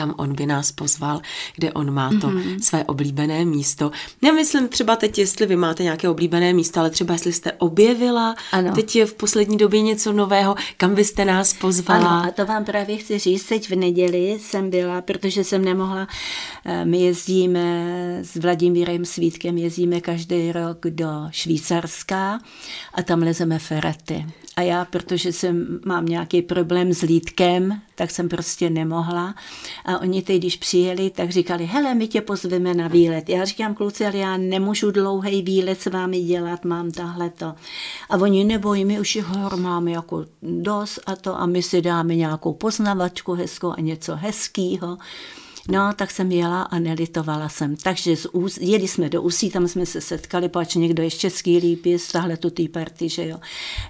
kam 0.00 0.14
on 0.16 0.34
by 0.34 0.46
nás 0.46 0.72
pozval, 0.72 1.20
kde 1.54 1.72
on 1.72 1.90
má 1.90 2.10
to 2.10 2.28
mm-hmm. 2.28 2.58
své 2.60 2.84
oblíbené 2.84 3.44
místo. 3.44 3.90
Já 4.22 4.32
myslím 4.32 4.68
třeba 4.68 4.96
teď, 4.96 5.18
jestli 5.18 5.46
vy 5.46 5.56
máte 5.56 5.82
nějaké 5.82 6.08
oblíbené 6.08 6.52
místo, 6.52 6.80
ale 6.80 6.90
třeba 6.90 7.14
jestli 7.14 7.32
jste 7.32 7.52
objevila 7.52 8.34
ano. 8.52 8.72
teď 8.74 8.96
je 8.96 9.06
v 9.06 9.14
poslední 9.14 9.56
době 9.56 9.82
něco 9.82 10.12
nového, 10.12 10.54
kam 10.76 10.94
byste 10.94 11.24
nás 11.24 11.52
pozvala. 11.52 12.08
Ano, 12.08 12.28
a 12.28 12.30
to 12.30 12.46
vám 12.46 12.64
právě 12.64 12.96
chci 12.96 13.18
říct, 13.18 13.44
teď 13.44 13.70
v 13.70 13.76
neděli 13.76 14.38
jsem 14.40 14.70
byla, 14.70 15.02
protože 15.02 15.44
jsem 15.44 15.64
nemohla, 15.64 16.08
my 16.84 17.00
jezdíme 17.00 17.86
s 18.22 18.36
Vladimírem 18.36 19.04
Svítkem, 19.04 19.58
jezdíme 19.58 20.00
každý 20.00 20.52
rok 20.52 20.78
do 20.90 21.10
Švýcarska 21.30 22.38
a 22.94 23.02
tam 23.02 23.22
lezeme 23.22 23.58
ferety. 23.58 24.26
A 24.60 24.62
já, 24.62 24.84
protože 24.84 25.32
jsem, 25.32 25.80
mám 25.84 26.06
nějaký 26.06 26.42
problém 26.42 26.92
s 26.92 27.02
lítkem, 27.02 27.80
tak 27.94 28.10
jsem 28.10 28.28
prostě 28.28 28.70
nemohla. 28.70 29.34
A 29.84 29.98
oni 29.98 30.22
teď, 30.22 30.38
když 30.38 30.56
přijeli, 30.56 31.10
tak 31.10 31.30
říkali, 31.30 31.66
hele, 31.66 31.94
my 31.94 32.08
tě 32.08 32.20
pozveme 32.20 32.74
na 32.74 32.88
výlet. 32.88 33.28
Já 33.28 33.44
říkám, 33.44 33.74
kluci, 33.74 34.06
ale 34.06 34.16
já 34.16 34.36
nemůžu 34.36 34.90
dlouhý 34.90 35.42
výlet 35.42 35.80
s 35.80 35.86
vámi 35.86 36.20
dělat, 36.20 36.64
mám 36.64 36.90
tahle 36.90 37.30
to. 37.30 37.54
A 38.10 38.16
oni 38.16 38.44
nebojí, 38.44 38.84
my 38.84 39.00
už 39.00 39.18
hor 39.22 39.56
máme 39.56 39.90
jako 39.90 40.24
dost 40.42 41.00
a 41.06 41.16
to 41.16 41.40
a 41.40 41.46
my 41.46 41.62
si 41.62 41.82
dáme 41.82 42.14
nějakou 42.14 42.52
poznavačku 42.52 43.32
hezkou 43.32 43.72
a 43.72 43.80
něco 43.80 44.16
hezkého. 44.16 44.98
No, 45.68 45.92
tak 45.96 46.10
jsem 46.10 46.32
jela 46.32 46.62
a 46.62 46.78
nelitovala 46.78 47.48
jsem. 47.48 47.76
Takže 47.76 48.16
z 48.16 48.26
Ús, 48.32 48.58
jeli 48.60 48.88
jsme 48.88 49.08
do 49.08 49.22
Ústí, 49.22 49.50
tam 49.50 49.68
jsme 49.68 49.86
se 49.86 50.00
setkali, 50.00 50.48
pač 50.48 50.74
někdo 50.74 51.02
je 51.02 51.10
z 51.10 51.14
Český 51.14 51.58
lípy, 51.58 51.98
z 51.98 52.12
tahle 52.12 52.36
tu 52.36 52.50
tý 52.50 52.68
party, 52.68 53.08
že 53.08 53.28
jo. 53.28 53.40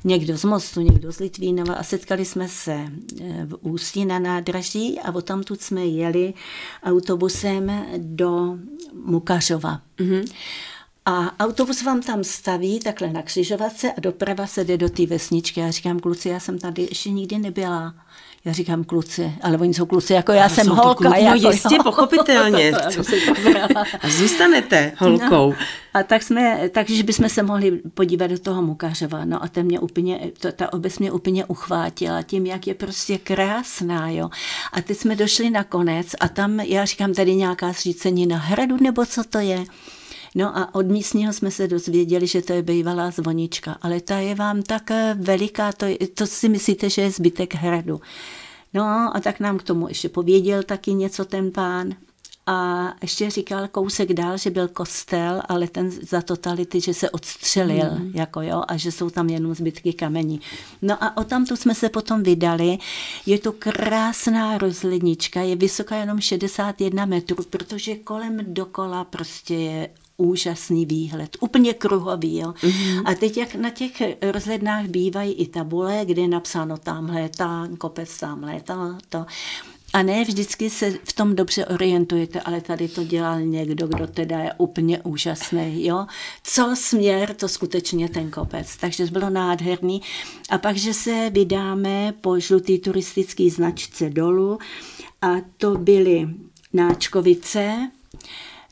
Někdo 0.04 0.38
z 0.38 0.44
Mostu, 0.44 0.80
někdo 0.80 1.12
z 1.12 1.18
Litvínova 1.18 1.74
a 1.74 1.82
setkali 1.82 2.24
jsme 2.24 2.48
se 2.48 2.72
eh, 2.72 3.46
v 3.46 3.58
Ústí 3.60 4.04
na 4.04 4.18
nádraží 4.18 5.00
a 5.00 5.14
o 5.14 5.22
tamtud 5.22 5.62
jsme 5.62 5.86
jeli 5.86 6.34
autobusem 6.82 7.86
do 7.96 8.58
Mukařova. 9.04 9.80
Mm-hmm. 9.98 10.32
A 11.06 11.44
autobus 11.44 11.82
vám 11.82 12.02
tam 12.02 12.24
staví 12.24 12.80
takhle 12.80 13.12
na 13.12 13.22
křižovatce 13.22 13.92
a 13.92 14.00
doprava 14.00 14.46
se 14.46 14.64
jde 14.64 14.76
do 14.76 14.88
té 14.88 15.06
vesničky. 15.06 15.60
Já 15.60 15.70
říkám, 15.70 16.00
kluci, 16.00 16.28
já 16.28 16.40
jsem 16.40 16.58
tady 16.58 16.82
ještě 16.82 17.10
nikdy 17.10 17.38
nebyla. 17.38 17.94
Já 18.44 18.52
říkám 18.52 18.84
kluci, 18.84 19.32
ale 19.42 19.58
oni 19.58 19.74
jsou 19.74 19.86
kluci, 19.86 20.12
jako 20.12 20.32
já 20.32 20.40
ale 20.42 20.50
jsem 20.50 20.66
holka. 20.66 20.94
Kluci, 20.94 21.22
jako, 21.22 21.38
no 21.42 21.50
jistě, 21.50 21.74
jo. 21.74 21.82
pochopitelně. 21.82 22.72
a 24.00 24.08
zůstanete 24.08 24.92
holkou. 24.98 25.50
No. 25.50 25.56
A 25.94 26.02
tak 26.02 26.22
jsme, 26.22 26.68
takže 26.68 27.02
bychom 27.02 27.28
se 27.28 27.42
mohli 27.42 27.70
podívat 27.94 28.26
do 28.26 28.38
toho 28.38 28.62
Mukařova. 28.62 29.24
No 29.24 29.42
a 29.44 29.48
ten 29.48 29.66
mě 29.66 29.80
úplně, 29.80 30.30
to, 30.40 30.52
ta 30.52 30.72
obec 30.72 30.98
mě 30.98 31.12
úplně 31.12 31.44
uchvátila 31.44 32.22
tím, 32.22 32.46
jak 32.46 32.66
je 32.66 32.74
prostě 32.74 33.18
krásná, 33.18 34.08
jo. 34.08 34.30
A 34.72 34.80
teď 34.80 34.98
jsme 34.98 35.16
došli 35.16 35.50
na 35.50 35.64
konec 35.64 36.06
a 36.20 36.28
tam, 36.28 36.60
já 36.60 36.84
říkám, 36.84 37.14
tady 37.14 37.34
nějaká 37.34 37.72
na 38.26 38.36
hradu, 38.36 38.76
nebo 38.80 39.06
co 39.06 39.24
to 39.24 39.38
je? 39.38 39.64
No 40.34 40.58
a 40.58 40.74
od 40.74 40.86
místního 40.86 41.32
jsme 41.32 41.50
se 41.50 41.68
dozvěděli, 41.68 42.26
že 42.26 42.42
to 42.42 42.52
je 42.52 42.62
bývalá 42.62 43.10
zvonička, 43.10 43.76
ale 43.82 44.00
ta 44.00 44.18
je 44.18 44.34
vám 44.34 44.62
tak 44.62 44.90
eh, 44.90 45.16
veliká, 45.18 45.72
to, 45.72 45.86
to 46.14 46.26
si 46.26 46.48
myslíte, 46.48 46.90
že 46.90 47.02
je 47.02 47.10
zbytek 47.10 47.54
hradu. 47.54 48.00
No 48.74 49.16
a 49.16 49.20
tak 49.20 49.40
nám 49.40 49.58
k 49.58 49.62
tomu 49.62 49.88
ještě 49.88 50.08
pověděl 50.08 50.62
taky 50.62 50.94
něco 50.94 51.24
ten 51.24 51.50
pán. 51.50 51.94
A 52.46 52.88
ještě 53.02 53.30
říkal 53.30 53.68
kousek 53.68 54.12
dál, 54.12 54.38
že 54.38 54.50
byl 54.50 54.68
kostel, 54.68 55.42
ale 55.48 55.68
ten 55.68 55.90
za 55.90 56.22
totality, 56.22 56.80
že 56.80 56.94
se 56.94 57.10
odstřelil, 57.10 57.90
mm. 57.98 58.12
jako 58.14 58.42
jo, 58.42 58.62
a 58.68 58.76
že 58.76 58.92
jsou 58.92 59.10
tam 59.10 59.28
jenom 59.28 59.54
zbytky 59.54 59.92
kamení. 59.92 60.40
No 60.82 61.04
a 61.04 61.16
o 61.16 61.24
tamtu 61.24 61.56
jsme 61.56 61.74
se 61.74 61.88
potom 61.88 62.22
vydali. 62.22 62.78
Je 63.26 63.38
to 63.38 63.52
krásná 63.52 64.58
rozlednička, 64.58 65.40
je 65.40 65.56
vysoká 65.56 65.96
jenom 65.96 66.20
61 66.20 67.04
metrů, 67.04 67.36
protože 67.50 67.94
kolem 67.94 68.38
dokola 68.42 69.04
prostě 69.04 69.54
je 69.54 69.88
úžasný 70.20 70.86
výhled, 70.86 71.36
úplně 71.40 71.74
kruhový. 71.74 72.36
Jo? 72.36 72.54
Mm-hmm. 72.60 73.02
A 73.04 73.14
teď, 73.14 73.36
jak 73.36 73.54
na 73.54 73.70
těch 73.70 73.92
rozhlednách 74.32 74.86
bývají 74.86 75.32
i 75.32 75.46
tabule, 75.46 76.00
kde 76.04 76.22
je 76.22 76.28
napsáno 76.28 76.78
tamhle 76.78 77.28
ta 77.28 77.68
kopec, 77.78 78.18
tamhle 78.18 78.60
ta, 78.60 78.98
to. 79.08 79.26
A 79.92 80.02
ne 80.02 80.24
vždycky 80.24 80.70
se 80.70 80.90
v 81.04 81.12
tom 81.12 81.36
dobře 81.36 81.66
orientujete, 81.66 82.40
ale 82.40 82.60
tady 82.60 82.88
to 82.88 83.04
dělal 83.04 83.40
někdo, 83.40 83.86
kdo 83.88 84.06
teda 84.06 84.38
je 84.38 84.52
úplně 84.58 85.02
úžasný. 85.02 85.84
Jo? 85.86 86.06
Co 86.42 86.74
směr, 86.76 87.34
to 87.34 87.48
skutečně 87.48 88.08
ten 88.08 88.30
kopec. 88.30 88.76
Takže 88.76 89.06
to 89.06 89.12
bylo 89.12 89.30
nádherný. 89.30 90.02
A 90.50 90.58
pak, 90.58 90.76
že 90.76 90.94
se 90.94 91.30
vydáme 91.30 92.14
po 92.20 92.40
žlutý 92.40 92.78
turistický 92.78 93.50
značce 93.50 94.10
dolů 94.10 94.58
a 95.22 95.28
to 95.56 95.74
byly 95.74 96.28
Náčkovice, 96.72 97.90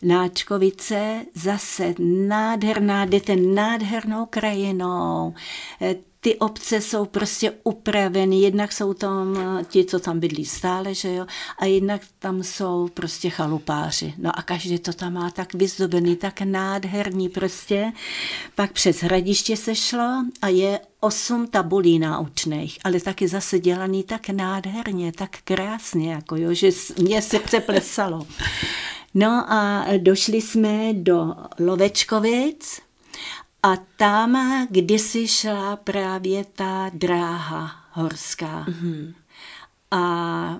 Náčkovice, 0.02 1.24
zase 1.34 1.94
nádherná, 1.98 3.04
jdete 3.04 3.36
nádhernou 3.36 4.26
krajinou, 4.26 5.34
eh, 5.82 5.94
ty 6.20 6.36
obce 6.36 6.80
jsou 6.80 7.04
prostě 7.04 7.52
upraveny, 7.64 8.40
jednak 8.40 8.72
jsou 8.72 8.94
tam 8.94 9.36
eh, 9.36 9.64
ti, 9.64 9.84
co 9.84 9.98
tam 9.98 10.20
bydlí 10.20 10.44
stále, 10.44 10.94
že 10.94 11.14
jo, 11.14 11.26
a 11.58 11.64
jednak 11.64 12.02
tam 12.18 12.42
jsou 12.42 12.88
prostě 12.94 13.30
chalupáři. 13.30 14.14
No 14.18 14.38
a 14.38 14.42
každý 14.42 14.78
to 14.78 14.92
tam 14.92 15.12
má 15.12 15.30
tak 15.30 15.54
vyzdobený, 15.54 16.16
tak 16.16 16.40
nádherný 16.40 17.28
prostě. 17.28 17.92
Pak 18.54 18.72
přes 18.72 19.02
hradiště 19.02 19.56
se 19.56 19.74
šlo 19.74 20.24
a 20.42 20.48
je 20.48 20.80
osm 21.00 21.46
tabulí 21.46 21.98
naučných, 21.98 22.78
ale 22.84 23.00
taky 23.00 23.28
zase 23.28 23.58
dělaný 23.58 24.02
tak 24.02 24.28
nádherně, 24.28 25.12
tak 25.12 25.36
krásně, 25.44 26.12
jako 26.12 26.36
jo, 26.36 26.54
že 26.54 26.70
mě 26.98 27.22
srdce 27.22 27.60
plesalo. 27.60 28.26
No 29.14 29.52
a 29.52 29.84
došli 29.98 30.42
jsme 30.42 30.94
do 30.94 31.34
Lovečkovic 31.58 32.80
a 33.62 33.76
tam 33.96 34.66
kdysi 34.70 35.28
šla 35.28 35.76
právě 35.76 36.44
ta 36.44 36.90
dráha 36.94 37.70
horská. 37.92 38.66
Mm-hmm. 38.68 39.14
A 39.90 40.58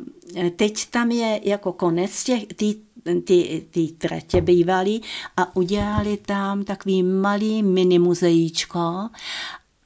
teď 0.56 0.86
tam 0.90 1.10
je 1.10 1.40
jako 1.44 1.72
konec 1.72 2.24
těch, 2.24 2.46
ty, 2.46 2.76
ty, 3.24 3.66
ty 3.70 3.88
tratě 3.88 4.40
bývaly 4.40 5.00
a 5.36 5.56
udělali 5.56 6.16
tam 6.16 6.64
takový 6.64 7.02
malý 7.02 7.62
mini 7.62 7.98
muzejíčko 7.98 9.08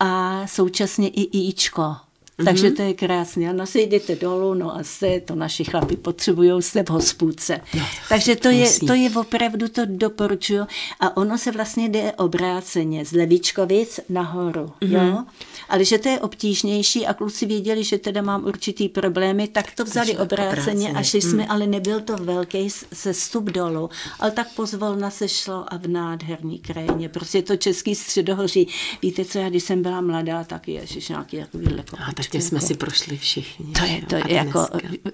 a 0.01 0.42
současně 0.46 1.09
i 1.09 1.48
ičko 1.48 1.96
Mm-hmm. 2.38 2.45
Takže 2.45 2.71
to 2.71 2.83
je 2.83 2.95
krásně. 2.95 3.51
A 3.51 3.66
se 3.66 3.81
jdete 3.81 4.16
dolů, 4.16 4.55
no 4.55 4.77
a 4.77 4.83
se, 4.83 5.21
to 5.25 5.35
naši 5.35 5.64
chlapi 5.64 5.97
potřebují, 5.97 6.62
jste 6.62 6.83
v 6.83 6.90
hospůdce. 6.90 7.61
No, 7.75 7.85
Takže 8.09 8.37
to 8.37 8.49
je, 8.49 8.68
to 8.87 8.95
je 8.95 9.11
opravdu, 9.11 9.68
to 9.68 9.83
doporučuju. 9.87 10.66
A 11.01 11.16
ono 11.16 11.38
se 11.38 11.51
vlastně 11.51 11.88
jde 11.88 12.12
obráceně 12.12 13.05
z 13.05 13.12
Levičkovic 13.12 14.01
nahoru. 14.09 14.73
Mm-hmm. 14.81 15.09
Jo? 15.09 15.25
Ale 15.68 15.85
že 15.85 15.99
to 15.99 16.09
je 16.09 16.21
obtížnější 16.21 17.07
a 17.07 17.14
kluci 17.14 17.47
věděli, 17.47 17.85
že 17.85 17.99
teda 17.99 18.23
mám 18.23 18.45
určitý 18.45 18.88
problémy, 18.88 19.49
tak 19.49 19.75
to 19.75 19.85
vzali 19.85 20.18
obráceně, 20.18 20.53
obráceně 20.53 20.92
a 20.92 21.03
šli 21.03 21.21
jsme, 21.21 21.42
mm. 21.42 21.51
ale 21.51 21.66
nebyl 21.66 22.01
to 22.01 22.16
velký 22.16 22.71
sestup 22.92 23.45
dolů. 23.45 23.90
Ale 24.21 24.31
tak 24.31 24.55
pozvolna 24.55 25.11
se 25.11 25.29
šlo 25.29 25.64
a 25.68 25.77
v 25.77 25.87
nádherný 25.87 26.59
krajině. 26.59 27.09
Prostě 27.09 27.42
to 27.42 27.57
český 27.57 27.95
středohoří. 27.95 28.68
Víte 29.03 29.25
co, 29.25 29.38
já 29.38 29.49
když 29.49 29.64
jsem 29.64 29.83
byla 29.83 30.01
mladá, 30.01 30.45
tak 30.45 30.68
ježiš, 30.68 31.09
nějaký 31.09 31.37
takovýhle 31.37 31.83
Tak 32.31 32.43
jsme 32.43 32.61
si 32.61 32.75
prošli 32.75 33.17
všichni. 33.17 33.67
To 33.73 33.85
je, 33.85 34.03
to 34.09 34.15
je 34.17 34.35
jako, 34.35 34.67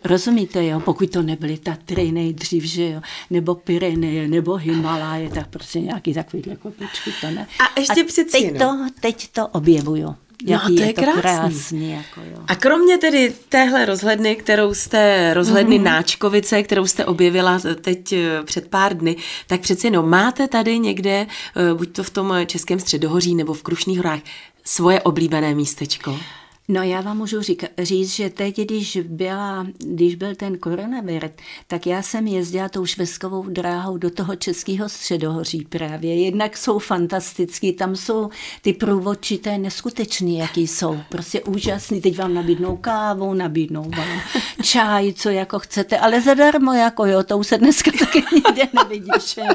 rozumíte, 0.05 0.67
jo, 0.67 0.81
pokud 0.81 1.11
to 1.11 1.23
nebyly 1.23 1.59
Tatry 1.59 2.13
nejdřív, 2.13 2.65
že 2.65 2.91
jo, 2.91 3.01
nebo 3.31 3.55
Pyreneje, 3.55 4.29
nebo 4.29 4.55
Himalaje, 4.57 5.31
tak 5.31 5.49
prostě 5.49 5.81
nějaký 5.81 6.15
takovýhle 6.15 6.57
kopečky, 6.57 7.13
to 7.21 7.31
ne. 7.31 7.47
A 7.61 7.81
ještě 7.81 8.03
a 8.03 8.07
přeci 8.07 8.51
teď, 8.51 8.59
to, 8.59 8.87
teď 9.01 9.29
to 9.29 9.47
objevuju. 9.47 10.15
No, 10.47 10.61
to 10.61 10.73
je, 10.73 10.87
je 10.87 10.93
to 10.93 11.03
krásný. 11.03 11.21
krásný 11.21 11.91
jako 11.91 12.21
jo. 12.21 12.39
A 12.49 12.55
kromě 12.55 12.99
tedy 12.99 13.33
téhle 13.49 13.85
rozhledny, 13.85 14.37
kterou 14.37 14.75
jste, 14.75 15.35
rozhledny 15.35 15.79
mm-hmm. 15.79 15.83
Náčkovice, 15.83 16.63
kterou 16.63 16.87
jste 16.87 17.05
objevila 17.05 17.61
teď 17.81 18.13
eh, 18.13 18.43
před 18.45 18.69
pár 18.69 18.97
dny, 18.97 19.17
tak 19.47 19.61
přeci 19.61 19.91
no, 19.91 20.03
máte 20.03 20.49
tady 20.49 20.79
někde, 20.79 21.27
eh, 21.57 21.75
buď 21.75 21.93
to 21.93 22.03
v 22.03 22.11
tom 22.11 22.35
Českém 22.47 22.81
středohoří 22.81 23.35
nebo 23.35 23.55
v 23.55 23.63
Krušných 23.63 23.99
horách, 23.99 24.21
svoje 24.65 25.01
oblíbené 25.01 25.55
místečko? 25.55 26.19
No 26.71 26.83
já 26.83 27.01
vám 27.01 27.17
můžu 27.17 27.43
řík, 27.43 27.65
říct, 27.79 28.15
že 28.15 28.31
teď, 28.31 28.61
když, 28.61 28.99
byla, 29.05 29.67
když 29.79 30.15
byl 30.15 30.35
ten 30.35 30.59
koronavir, 30.59 31.31
tak 31.67 31.87
já 31.87 32.03
jsem 32.03 32.27
jezdila 32.27 32.69
tou 32.69 32.87
šveskovou 32.87 33.43
dráhou 33.49 33.99
do 33.99 34.11
toho 34.11 34.37
českého 34.37 34.89
středohoří 34.89 35.67
právě. 35.69 36.25
Jednak 36.25 36.57
jsou 36.57 36.79
fantastický, 36.79 37.73
tam 37.73 37.97
jsou 37.97 38.31
ty 38.63 38.73
průvodčité 38.73 39.59
neskutečný, 39.59 40.39
jaký 40.39 40.67
jsou. 40.67 40.99
Prostě 41.09 41.41
úžasný. 41.41 42.01
Teď 42.01 42.19
vám 42.19 42.35
nabídnou 42.35 42.77
kávu, 42.77 43.35
nabídnou 43.35 43.91
vám 43.97 44.21
čaj, 44.63 45.13
co 45.13 45.31
jako 45.31 45.59
chcete, 45.59 45.99
ale 45.99 46.21
zadarmo 46.21 46.73
jako 46.73 47.07
jo, 47.07 47.23
to 47.23 47.39
už 47.39 47.47
se 47.47 47.59
dneska 47.59 47.91
taky 47.99 48.25
nikde 48.35 48.63
nevidíš. 48.75 49.37
Jo. 49.37 49.55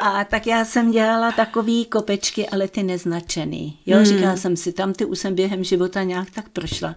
A 0.00 0.24
tak 0.24 0.46
já 0.46 0.64
jsem 0.64 0.90
dělala 0.90 1.32
takový 1.32 1.84
kopečky, 1.84 2.48
ale 2.48 2.68
ty 2.68 2.82
neznačený. 2.82 3.78
Jo, 3.86 3.96
hmm. 3.96 4.06
říkala 4.06 4.36
jsem 4.36 4.56
si, 4.56 4.72
tam 4.72 4.92
ty 4.92 5.04
už 5.04 5.18
jsem 5.18 5.34
během 5.34 5.64
života 5.64 6.02
nějak 6.02 6.21
nějak 6.22 6.34
tak 6.34 6.48
prošla, 6.48 6.96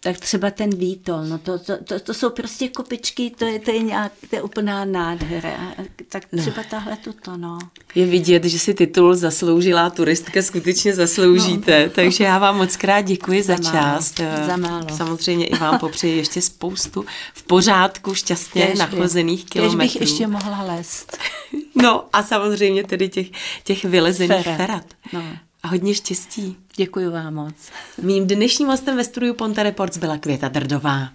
tak 0.00 0.20
třeba 0.20 0.50
ten 0.50 0.70
výtol, 0.70 1.24
no 1.24 1.38
to, 1.38 1.58
to, 1.58 1.84
to, 1.84 2.00
to 2.00 2.14
jsou 2.14 2.30
prostě 2.30 2.68
kopičky, 2.68 3.30
to 3.38 3.44
je, 3.44 3.58
to 3.58 3.70
je, 3.70 3.82
nějak, 3.82 4.12
to 4.30 4.36
je 4.36 4.42
úplná 4.42 4.84
nádhera. 4.84 5.74
Tak 6.08 6.22
no. 6.32 6.42
třeba 6.42 6.62
no. 6.62 6.68
tahle 6.70 6.96
tuto, 6.96 7.36
no. 7.36 7.58
Je 7.94 8.06
vidět, 8.06 8.44
že 8.44 8.58
si 8.58 8.74
titul 8.74 9.14
zasloužila 9.14 9.90
turistka 9.90 10.42
skutečně 10.42 10.94
zasloužíte, 10.94 11.84
no. 11.86 11.92
takže 11.94 12.24
já 12.24 12.38
vám 12.38 12.56
moc 12.56 12.76
krát 12.76 13.00
děkuji 13.00 13.42
za, 13.42 13.56
za 13.56 13.72
čas. 13.72 14.14
Za 14.46 14.56
málo. 14.56 14.96
Samozřejmě 14.96 15.46
i 15.46 15.56
vám 15.56 15.78
popřeji 15.78 16.16
ještě 16.16 16.42
spoustu 16.42 17.04
v 17.34 17.42
pořádku 17.42 18.14
šťastně 18.14 18.66
Kež 18.66 18.78
nachozených 18.78 19.44
by. 19.44 19.50
kilometrů. 19.50 19.78
Kež 19.78 19.92
bych 19.92 20.00
ještě 20.00 20.26
mohla 20.26 20.62
lézt. 20.62 21.18
No 21.82 22.04
a 22.12 22.22
samozřejmě 22.22 22.84
tedy 22.84 23.08
těch, 23.08 23.26
těch 23.64 23.84
vylezených 23.84 24.44
ferat. 24.44 24.56
ferat. 24.56 24.84
No 25.12 25.22
a 25.66 25.68
hodně 25.68 25.94
štěstí. 25.94 26.56
Děkuji 26.76 27.10
vám 27.10 27.34
moc. 27.34 27.54
Mým 28.02 28.26
dnešním 28.26 28.68
hostem 28.68 28.96
ve 28.96 29.04
studiu 29.04 29.34
Ponta 29.34 29.62
Reports 29.62 29.98
byla 29.98 30.18
Květa 30.18 30.48
Drdová. 30.48 31.08